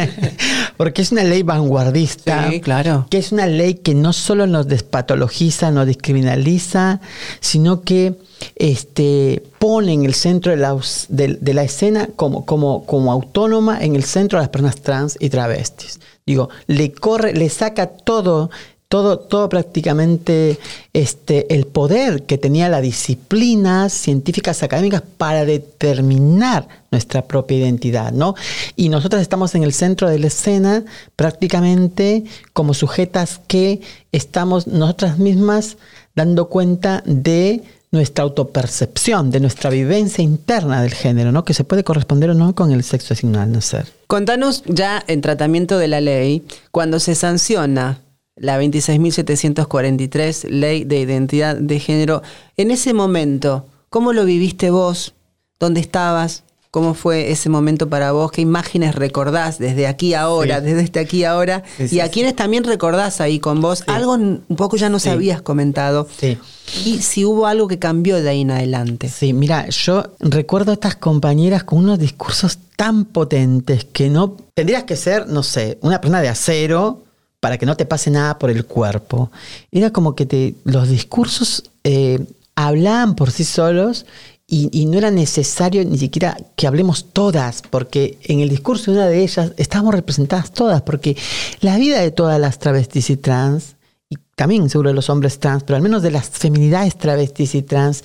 porque 0.77 1.03
es 1.03 1.11
una 1.11 1.23
ley 1.23 1.43
vanguardista, 1.43 2.49
claro. 2.63 3.05
que 3.11 3.19
es 3.19 3.31
una 3.31 3.45
ley 3.45 3.75
que 3.75 3.93
no 3.93 4.11
solo 4.11 4.47
nos 4.47 4.67
despatologiza, 4.67 5.69
nos 5.69 5.85
discriminaliza, 5.85 6.99
sino 7.41 7.83
que 7.83 8.15
este, 8.55 9.43
pone 9.59 9.93
en 9.93 10.05
el 10.05 10.15
centro 10.15 10.51
de 10.51 10.57
la, 10.57 10.75
de, 11.09 11.53
la 11.53 11.61
escena 11.61 12.09
como, 12.15 12.47
como, 12.47 12.87
como 12.87 13.11
autónoma 13.11 13.83
en 13.83 13.95
el 13.95 14.03
centro 14.03 14.39
de 14.39 14.45
las 14.45 14.49
personas 14.49 14.77
trans 14.77 15.15
y 15.19 15.29
travestis. 15.29 15.99
Digo, 16.25 16.49
le 16.65 16.91
corre, 16.91 17.33
le 17.33 17.49
saca 17.49 17.87
todo 17.87 18.49
todo, 18.91 19.19
todo 19.19 19.47
prácticamente 19.47 20.59
este, 20.91 21.55
el 21.55 21.65
poder 21.65 22.23
que 22.23 22.37
tenía 22.37 22.67
las 22.67 22.81
disciplinas 22.81 23.93
científicas 23.93 24.63
académicas 24.63 25.01
para 25.17 25.45
determinar 25.45 26.67
nuestra 26.91 27.21
propia 27.21 27.59
identidad, 27.59 28.11
¿no? 28.11 28.35
Y 28.75 28.89
nosotras 28.89 29.21
estamos 29.21 29.55
en 29.55 29.63
el 29.63 29.71
centro 29.71 30.09
de 30.09 30.19
la 30.19 30.27
escena 30.27 30.83
prácticamente 31.15 32.25
como 32.51 32.73
sujetas 32.73 33.39
que 33.47 33.79
estamos 34.11 34.67
nosotras 34.67 35.17
mismas 35.19 35.77
dando 36.13 36.49
cuenta 36.49 37.01
de 37.05 37.63
nuestra 37.91 38.25
autopercepción, 38.25 39.31
de 39.31 39.39
nuestra 39.39 39.69
vivencia 39.69 40.21
interna 40.21 40.81
del 40.81 40.93
género, 40.93 41.31
¿no? 41.31 41.45
Que 41.45 41.53
se 41.53 41.63
puede 41.63 41.85
corresponder 41.85 42.31
o 42.31 42.33
no 42.33 42.53
con 42.55 42.73
el 42.73 42.83
sexo 42.83 43.13
asignado 43.13 43.43
al 43.43 43.53
nacer. 43.53 43.85
Contanos 44.07 44.63
ya 44.65 45.01
en 45.07 45.21
tratamiento 45.21 45.77
de 45.77 45.87
la 45.87 46.01
ley, 46.01 46.43
cuando 46.71 46.99
se 46.99 47.15
sanciona 47.15 48.01
la 48.35 48.61
26.743, 48.61 50.49
Ley 50.49 50.83
de 50.83 50.99
Identidad 50.99 51.55
de 51.55 51.79
Género. 51.79 52.21
En 52.57 52.71
ese 52.71 52.93
momento, 52.93 53.65
¿cómo 53.89 54.13
lo 54.13 54.25
viviste 54.25 54.69
vos? 54.69 55.13
¿Dónde 55.59 55.81
estabas? 55.81 56.43
¿Cómo 56.71 56.93
fue 56.93 57.31
ese 57.31 57.49
momento 57.49 57.89
para 57.89 58.13
vos? 58.13 58.31
¿Qué 58.31 58.39
imágenes 58.39 58.95
recordás 58.95 59.59
desde 59.59 59.87
aquí 59.87 60.13
ahora, 60.13 60.61
desde 60.61 60.83
este 60.83 61.01
aquí 61.01 61.25
ahora? 61.25 61.63
y 61.77 61.99
a 61.99 62.09
quienes 62.09 62.33
también 62.33 62.63
recordás 62.63 63.19
ahí 63.19 63.39
con 63.39 63.59
vos. 63.59 63.83
Algo 63.87 64.13
un 64.13 64.45
poco 64.55 64.77
ya 64.77 64.87
nos 64.87 65.05
habías 65.05 65.41
comentado. 65.41 66.07
Sí. 66.17 66.37
Y 66.85 67.01
si 67.01 67.25
hubo 67.25 67.45
algo 67.45 67.67
que 67.67 67.77
cambió 67.77 68.23
de 68.23 68.29
ahí 68.29 68.41
en 68.41 68.51
adelante. 68.51 69.09
Sí, 69.09 69.33
mira, 69.33 69.67
yo 69.67 70.13
recuerdo 70.19 70.71
a 70.71 70.75
estas 70.75 70.95
compañeras 70.95 71.65
con 71.65 71.79
unos 71.79 71.99
discursos 71.99 72.57
tan 72.77 73.03
potentes 73.03 73.83
que 73.83 74.09
no... 74.09 74.37
Tendrías 74.53 74.85
que 74.85 74.95
ser, 74.95 75.27
no 75.27 75.43
sé, 75.43 75.77
una 75.81 75.99
persona 75.99 76.21
de 76.21 76.29
acero 76.29 77.03
para 77.41 77.57
que 77.57 77.65
no 77.65 77.75
te 77.75 77.85
pase 77.85 78.09
nada 78.09 78.39
por 78.39 78.49
el 78.49 78.65
cuerpo. 78.65 79.29
Era 79.71 79.89
como 79.89 80.15
que 80.15 80.55
los 80.63 80.87
discursos 80.87 81.69
eh, 81.83 82.25
hablaban 82.55 83.15
por 83.15 83.31
sí 83.31 83.43
solos 83.43 84.05
y, 84.53 84.85
no 84.85 84.97
era 84.97 85.11
necesario 85.11 85.83
ni 85.85 85.97
siquiera 85.97 86.37
que 86.57 86.67
hablemos 86.67 87.05
todas, 87.13 87.61
porque 87.61 88.17
en 88.23 88.41
el 88.41 88.49
discurso 88.49 88.91
de 88.91 88.97
una 88.97 89.07
de 89.07 89.23
ellas 89.23 89.53
estábamos 89.55 89.95
representadas 89.95 90.51
todas, 90.51 90.81
porque 90.81 91.15
la 91.61 91.77
vida 91.77 92.01
de 92.01 92.11
todas 92.11 92.37
las 92.37 92.59
travestis 92.59 93.09
y 93.11 93.15
trans, 93.15 93.77
y 94.09 94.17
también 94.35 94.69
seguro 94.69 94.89
de 94.89 94.95
los 94.95 95.09
hombres 95.09 95.39
trans, 95.39 95.63
pero 95.63 95.77
al 95.77 95.81
menos 95.81 96.03
de 96.03 96.11
las 96.11 96.29
feminidades 96.29 96.97
travestis 96.97 97.55
y 97.55 97.61
trans, 97.61 98.03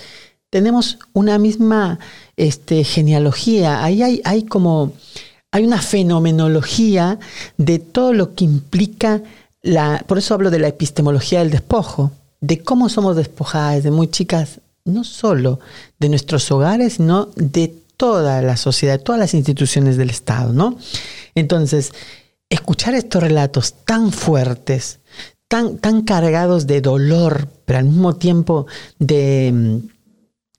tenemos 0.49 1.01
una 1.12 1.37
misma 1.38 1.99
este, 2.37 2.85
genealogía. 2.85 3.83
Ahí 3.83 4.03
hay, 4.03 4.22
hay 4.25 4.44
como 4.44 4.92
hay 5.53 5.65
una 5.65 5.81
fenomenología 5.81 7.19
de 7.57 7.79
todo 7.79 8.13
lo 8.13 8.35
que 8.35 8.45
implica 8.45 9.23
la, 9.63 10.05
por 10.07 10.19
eso 10.19 10.35
hablo 10.35 10.51
de 10.51 10.59
la 10.59 10.69
epistemología 10.69 11.41
del 11.41 11.51
despojo, 11.51 12.13
de 12.41 12.61
cómo 12.63 12.89
somos 12.89 13.17
despojadas 13.17 13.83
de 13.83 13.91
muy 13.91 14.09
chicas, 14.09 14.61
no 14.85 15.03
solo 15.03 15.59
de 15.99 16.09
nuestros 16.09 16.51
hogares, 16.53 16.95
sino 16.95 17.27
de 17.35 17.75
toda 17.97 18.43
la 18.43 18.57
sociedad, 18.57 18.99
de 18.99 19.05
todas 19.05 19.19
las 19.19 19.35
instituciones 19.35 19.97
del 19.97 20.11
Estado, 20.11 20.53
¿no? 20.53 20.79
Entonces, 21.35 21.93
escuchar 22.51 22.95
estos 22.95 23.23
relatos 23.23 23.75
tan 23.85 24.13
fuertes, 24.13 25.01
tan, 25.49 25.79
tan 25.79 26.03
cargados 26.03 26.67
de 26.67 26.81
dolor, 26.81 27.49
pero 27.65 27.81
al 27.81 27.87
mismo 27.87 28.17
tiempo 28.17 28.67
de 28.99 29.81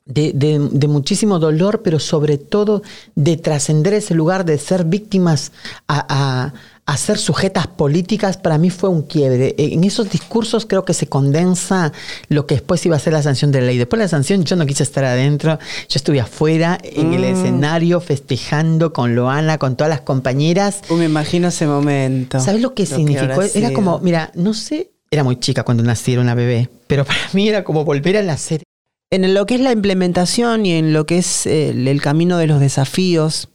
de, 0.08 0.88
muchísimo 0.88 1.40
dolor, 1.40 1.82
pero 1.84 2.00
sobre 2.00 2.38
todo 2.38 2.82
de 3.16 3.38
trascender 3.38 3.94
ese 3.94 4.14
lugar 4.14 4.46
de 4.46 4.58
ser 4.58 4.86
víctimas 4.86 5.52
a, 5.88 6.54
ser 6.96 7.18
sujetas 7.18 7.68
políticas, 7.68 8.38
para 8.38 8.58
mí 8.58 8.70
fue 8.70 8.90
un 8.90 9.04
quiebre. 9.04 9.54
En 9.58 9.84
esos 9.84 10.10
discursos 10.10 10.66
creo 10.66 10.86
que 10.86 10.94
se 10.94 11.08
condensa 11.08 11.92
lo 12.30 12.48
que 12.48 12.56
después 12.56 12.86
iba 12.86 12.96
a 12.96 13.00
ser 13.00 13.14
la 13.14 13.22
sanción 13.22 13.52
de 13.52 13.60
la 13.60 13.68
ley. 13.68 13.78
Después 13.78 14.00
de 14.00 14.06
la 14.06 14.10
sanción 14.10 14.46
yo 14.46 14.56
no 14.56 14.66
quise 14.66 14.84
estar 14.84 15.04
adentro, 15.04 15.60
yo 15.60 15.98
estuve 15.98 16.22
afuera 16.22 16.78
en 16.82 17.14
el 17.14 17.22
mm. 17.22 17.38
escenario 17.38 18.00
festejando 18.00 18.94
con 18.94 19.16
Loana, 19.16 19.58
con 19.58 19.76
todas 19.76 19.90
las 19.90 20.02
compañeras. 20.02 20.82
me 20.90 21.06
imagino 21.06 21.50
ese 21.50 21.68
momento. 21.68 22.40
¿Sabes 22.40 22.62
lo 22.62 22.74
que 22.74 22.86
significó? 22.86 23.42
era 23.42 23.74
como, 23.74 24.00
mira, 24.00 24.32
no 24.34 24.54
sé, 24.54 24.92
era 25.12 25.24
muy 25.24 25.38
chica 25.40 25.64
cuando 25.64 25.84
nací, 25.84 26.14
era 26.14 26.22
una 26.22 26.36
bebé, 26.36 26.70
pero 26.88 27.06
para 27.06 27.20
mí 27.34 27.48
era 27.48 27.64
como 27.64 27.84
volver 27.84 28.18
a 28.18 28.24
nacer 28.24 28.64
en 29.10 29.34
lo 29.34 29.46
que 29.46 29.56
es 29.56 29.62
la 29.62 29.72
implementación 29.72 30.66
y 30.66 30.74
en 30.74 30.94
lo 30.94 31.06
que 31.06 31.20
es 31.20 31.46
el, 31.46 32.02
camino 32.02 32.38
de 32.38 32.48
los 32.48 32.60
desafíos, 32.60 33.50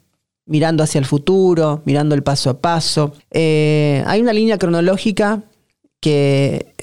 mirando 0.47 0.83
hacia 0.83 0.99
el 0.99 1.05
futuro, 1.05 1.83
mirando 1.85 2.15
el 2.15 2.23
paso 2.23 2.51
a 2.51 2.61
paso, 2.61 3.15
eh, 3.31 4.03
hay 4.07 4.21
una 4.21 4.33
línea 4.33 4.59
cronológica 4.59 5.43
que, 6.01 6.75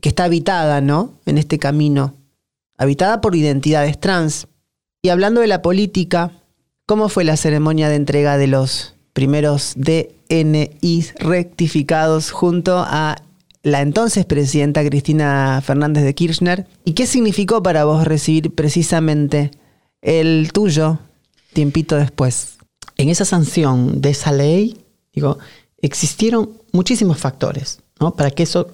que 0.00 0.08
está 0.08 0.24
habitada, 0.24 0.80
¿no? 0.80 1.14
En 1.24 1.38
este 1.38 1.58
camino, 1.58 2.14
habitada 2.76 3.20
por 3.20 3.36
identidades 3.36 3.98
trans. 3.98 4.48
Y 5.02 5.08
hablando 5.10 5.40
de 5.40 5.46
la 5.46 5.62
política, 5.62 6.32
¿cómo 6.84 7.08
fue 7.08 7.24
la 7.24 7.36
ceremonia 7.36 7.88
de 7.88 7.96
entrega 7.96 8.38
de 8.38 8.48
los 8.48 8.94
primeros 9.12 9.74
DNI 9.76 11.06
rectificados 11.18 12.32
junto 12.32 12.78
a 12.78 13.16
la 13.66 13.80
entonces 13.80 14.24
presidenta 14.24 14.84
Cristina 14.84 15.60
Fernández 15.60 16.04
de 16.04 16.14
Kirchner. 16.14 16.68
¿Y 16.84 16.92
qué 16.92 17.04
significó 17.04 17.64
para 17.64 17.84
vos 17.84 18.04
recibir 18.04 18.54
precisamente 18.54 19.50
el 20.02 20.52
tuyo 20.52 21.00
tiempito 21.52 21.96
después? 21.96 22.58
En 22.96 23.08
esa 23.08 23.24
sanción 23.24 24.00
de 24.00 24.10
esa 24.10 24.30
ley, 24.30 24.78
digo, 25.12 25.38
existieron 25.82 26.50
muchísimos 26.70 27.18
factores 27.18 27.80
¿no? 27.98 28.14
para 28.14 28.30
que 28.30 28.44
eso 28.44 28.68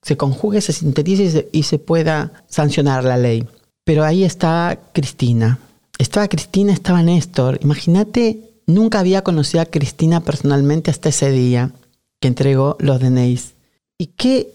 se 0.00 0.16
conjugue, 0.16 0.62
se 0.62 0.72
sintetice 0.72 1.50
y 1.52 1.64
se, 1.64 1.78
pueda 1.78 2.32
sancionar 2.48 3.04
la 3.04 3.18
ley. 3.18 3.46
Pero 3.84 4.02
ahí 4.02 4.24
está 4.24 4.80
Cristina. 4.94 5.58
Estaba 5.98 6.26
Cristina, 6.26 6.72
estaba 6.72 7.02
Néstor. 7.02 7.58
Imagínate, 7.62 8.40
nunca 8.66 9.00
había 9.00 9.20
conocido 9.20 9.60
a 9.60 9.66
Cristina 9.66 10.20
personalmente 10.20 10.90
hasta 10.90 11.10
ese 11.10 11.30
día 11.30 11.72
que 12.18 12.28
entregó 12.28 12.78
los 12.80 12.98
DNIs. 12.98 13.57
Y 14.00 14.06
qué, 14.16 14.52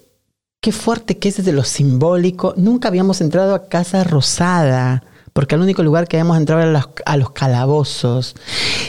qué 0.61 0.71
fuerte 0.71 1.17
que 1.17 1.27
es 1.27 1.37
desde 1.37 1.51
lo 1.51 1.65
simbólico. 1.65 2.53
Nunca 2.55 2.87
habíamos 2.87 3.19
entrado 3.19 3.53
a 3.55 3.67
Casa 3.67 4.05
Rosada 4.05 5.03
porque 5.33 5.55
el 5.55 5.61
único 5.61 5.83
lugar 5.83 6.07
que 6.07 6.15
habíamos 6.15 6.37
entrado 6.37 6.61
era 6.61 6.89
a 7.05 7.17
los, 7.17 7.31
calabozos. 7.31 8.35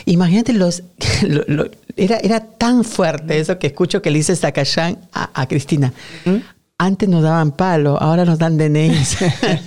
Imagínate 0.05 0.53
los... 0.53 0.85
era, 1.97 2.19
era 2.19 2.41
tan 2.41 2.85
fuerte 2.85 3.41
eso 3.41 3.59
que 3.59 3.69
escucho 3.69 4.03
que 4.03 4.11
le 4.11 4.19
dice 4.19 4.37
Zacayán 4.37 4.99
a, 5.13 5.47
Cristina. 5.49 5.93
¿Mm? 6.25 6.37
Antes 6.77 7.09
nos 7.09 7.23
daban 7.23 7.53
palo, 7.53 8.01
ahora 8.01 8.25
nos 8.25 8.39
dan 8.39 8.59
DNIs. 8.59 9.17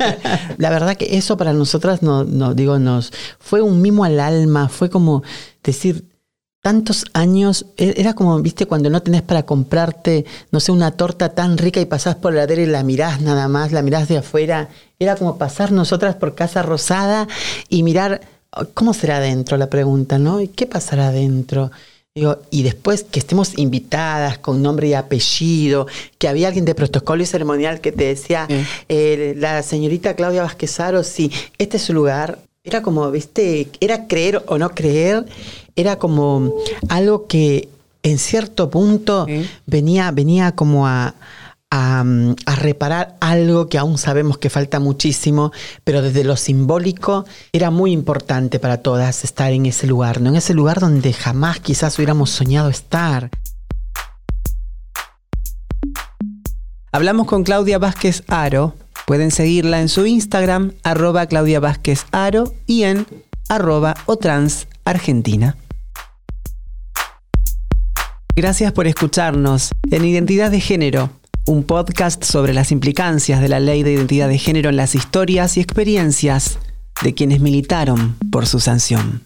la 0.58 0.70
verdad 0.70 0.96
que 0.96 1.18
eso 1.18 1.36
para 1.36 1.52
nosotras 1.52 2.04
no, 2.04 2.24
no, 2.24 2.54
digo, 2.54 2.78
nos 2.80 3.12
fue 3.40 3.62
un 3.62 3.82
mimo 3.82 4.04
al 4.04 4.20
alma, 4.20 4.70
fue 4.70 4.90
como 4.90 5.24
decir, 5.64 6.06
tantos 6.68 7.06
años, 7.14 7.66
e-, 7.78 7.94
era 7.96 8.14
como, 8.14 8.42
viste, 8.42 8.66
cuando 8.66 8.90
no 8.90 9.02
tenés 9.02 9.22
para 9.22 9.44
comprarte, 9.44 10.26
no 10.52 10.60
sé, 10.60 10.74
una 10.74 10.92
torta 10.92 11.30
tan 11.30 11.58
rica 11.58 11.80
y 11.80 11.86
pasás 11.86 12.16
por 12.16 12.34
la 12.34 12.42
ladera 12.42 12.62
y 12.62 12.66
la 12.66 12.84
mirás 12.84 13.22
nada 13.22 13.48
más, 13.48 13.72
la 13.72 13.82
mirás 13.82 14.10
de 14.10 14.18
afuera. 14.18 14.68
Era 15.00 15.16
como 15.16 15.38
pasar 15.38 15.72
nosotras 15.72 16.16
por 16.16 16.36
Casa 16.36 16.64
Rosada 16.64 17.30
y 17.70 17.84
mirar, 17.84 18.20
¿cómo 18.74 18.94
será 18.94 19.16
adentro? 19.16 19.56
La 19.56 19.70
pregunta, 19.70 20.20
¿no? 20.20 20.42
¿Y 20.42 20.50
qué 20.50 20.66
pasará 20.66 21.08
adentro? 21.08 21.72
Digo, 22.14 22.40
y 22.52 22.64
después 22.64 23.06
que 23.06 23.20
estemos 23.20 23.58
invitadas 23.58 24.38
con 24.38 24.62
nombre 24.62 24.90
y 24.90 24.94
apellido, 24.94 25.88
que 26.18 26.28
había 26.28 26.50
alguien 26.50 26.66
de 26.66 26.76
protocolo 26.76 27.24
y 27.24 27.28
ceremonial 27.28 27.80
que 27.80 27.94
te 27.94 28.08
decía, 28.08 28.46
eh, 28.90 29.36
la 29.38 29.64
señorita 29.64 30.18
Claudia 30.18 30.44
Vázquezaro, 30.44 31.06
sí, 31.06 31.32
este 31.60 31.78
es 31.78 31.84
su 31.84 31.94
lugar. 31.94 32.40
Era 32.66 32.82
como, 32.82 33.10
viste, 33.10 33.70
era 33.80 34.08
creer 34.08 34.44
o 34.48 34.58
no 34.58 34.72
creer 34.72 35.26
era 35.78 35.98
como 35.98 36.54
algo 36.90 37.28
que 37.28 37.70
en 38.04 38.18
cierto 38.18 38.70
punto 38.70 39.26
venía, 39.66 40.12
venía 40.12 40.54
como 40.54 40.88
a, 40.88 41.16
a, 41.70 42.04
reparar 42.58 43.16
algo 43.20 43.68
que 43.68 43.78
aún 43.78 43.98
sabemos 43.98 44.38
que 44.38 44.50
falta 44.50 44.80
muchísimo, 44.80 45.52
pero 45.84 46.02
desde 46.02 46.24
lo 46.24 46.36
simbólico 46.36 47.26
era 47.52 47.70
muy 47.72 47.92
importante 47.92 48.60
para 48.60 48.78
todas 48.78 49.24
estar 49.24 49.52
en 49.52 49.66
ese 49.66 49.88
lugar, 49.88 50.22
¿no? 50.22 50.30
En 50.30 50.36
ese 50.36 50.54
lugar 50.54 50.80
donde 50.80 51.14
jamás 51.14 51.60
quizás 51.60 51.98
hubiéramos 51.98 52.30
soñado 52.30 52.70
estar. 52.70 53.30
Hablamos 56.92 57.28
con 57.28 57.44
Claudia 57.44 57.78
Vázquez 57.78 58.24
Aro. 58.28 58.74
Pueden 59.06 59.32
seguirla 59.32 59.80
en 59.80 59.90
su 59.90 60.06
Instagram, 60.06 60.74
arroba 60.84 61.28
Claudia 61.28 61.60
Vázquez 61.60 62.06
Aro 62.12 62.54
y 62.66 62.84
en 62.84 63.06
arroba 63.48 63.96
trans 64.20 64.68
Argentina. 64.84 65.56
Gracias 68.38 68.72
por 68.72 68.86
escucharnos 68.86 69.72
en 69.90 70.06
Identidad 70.06 70.52
de 70.52 70.60
Género, 70.60 71.10
un 71.48 71.64
podcast 71.64 72.24
sobre 72.24 72.54
las 72.54 72.72
implicancias 72.72 73.42
de 73.42 73.50
la 73.50 73.60
ley 73.60 73.82
de 73.82 73.94
identidad 73.94 74.30
de 74.30 74.38
género 74.38 74.70
en 74.70 74.78
las 74.78 74.94
historias 74.94 75.58
y 75.58 75.62
experiencias 75.62 76.60
de 77.02 77.16
quienes 77.16 77.40
militaron 77.40 78.16
por 78.32 78.46
su 78.46 78.60
sanción. 78.60 79.24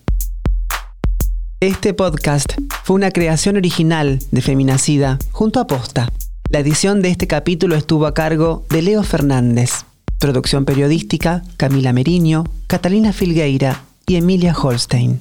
Este 1.59 1.93
podcast 1.93 2.53
fue 2.85 2.95
una 2.95 3.11
creación 3.11 3.57
original 3.57 4.19
de 4.31 4.41
Feminacida 4.41 5.19
junto 5.33 5.59
a 5.59 5.67
Posta. 5.67 6.07
La 6.47 6.59
edición 6.59 7.01
de 7.01 7.09
este 7.09 7.27
capítulo 7.27 7.75
estuvo 7.75 8.05
a 8.05 8.13
cargo 8.13 8.65
de 8.69 8.81
Leo 8.81 9.03
Fernández. 9.03 9.83
Producción 10.19 10.63
periodística, 10.63 11.43
Camila 11.57 11.91
Meriño, 11.91 12.45
Catalina 12.67 13.11
Filgueira 13.11 13.83
y 14.07 14.15
Emilia 14.15 14.55
Holstein. 14.57 15.17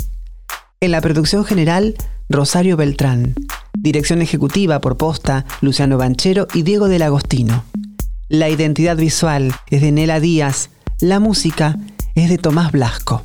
En 0.80 0.92
la 0.92 1.00
producción 1.00 1.44
general, 1.44 1.96
Rosario 2.28 2.76
Beltrán. 2.76 3.34
Dirección 3.82 4.20
ejecutiva 4.20 4.78
por 4.82 4.98
posta, 4.98 5.46
Luciano 5.62 5.96
Banchero 5.96 6.46
y 6.52 6.62
Diego 6.62 6.88
del 6.88 7.00
Agostino. 7.00 7.64
La 8.28 8.50
identidad 8.50 8.94
visual 8.94 9.54
es 9.70 9.80
de 9.80 9.90
Nela 9.90 10.20
Díaz. 10.20 10.68
La 11.00 11.18
música 11.18 11.78
es 12.14 12.28
de 12.28 12.36
Tomás 12.36 12.72
Blasco. 12.72 13.22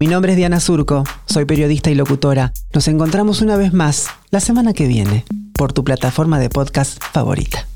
Mi 0.00 0.06
nombre 0.06 0.32
es 0.32 0.38
Diana 0.38 0.58
Surco, 0.58 1.04
soy 1.26 1.44
periodista 1.44 1.90
y 1.90 1.94
locutora. 1.94 2.54
Nos 2.72 2.88
encontramos 2.88 3.42
una 3.42 3.56
vez 3.56 3.74
más 3.74 4.06
la 4.30 4.40
semana 4.40 4.72
que 4.72 4.86
viene 4.86 5.26
por 5.52 5.74
tu 5.74 5.84
plataforma 5.84 6.38
de 6.38 6.48
podcast 6.48 6.98
favorita. 7.12 7.66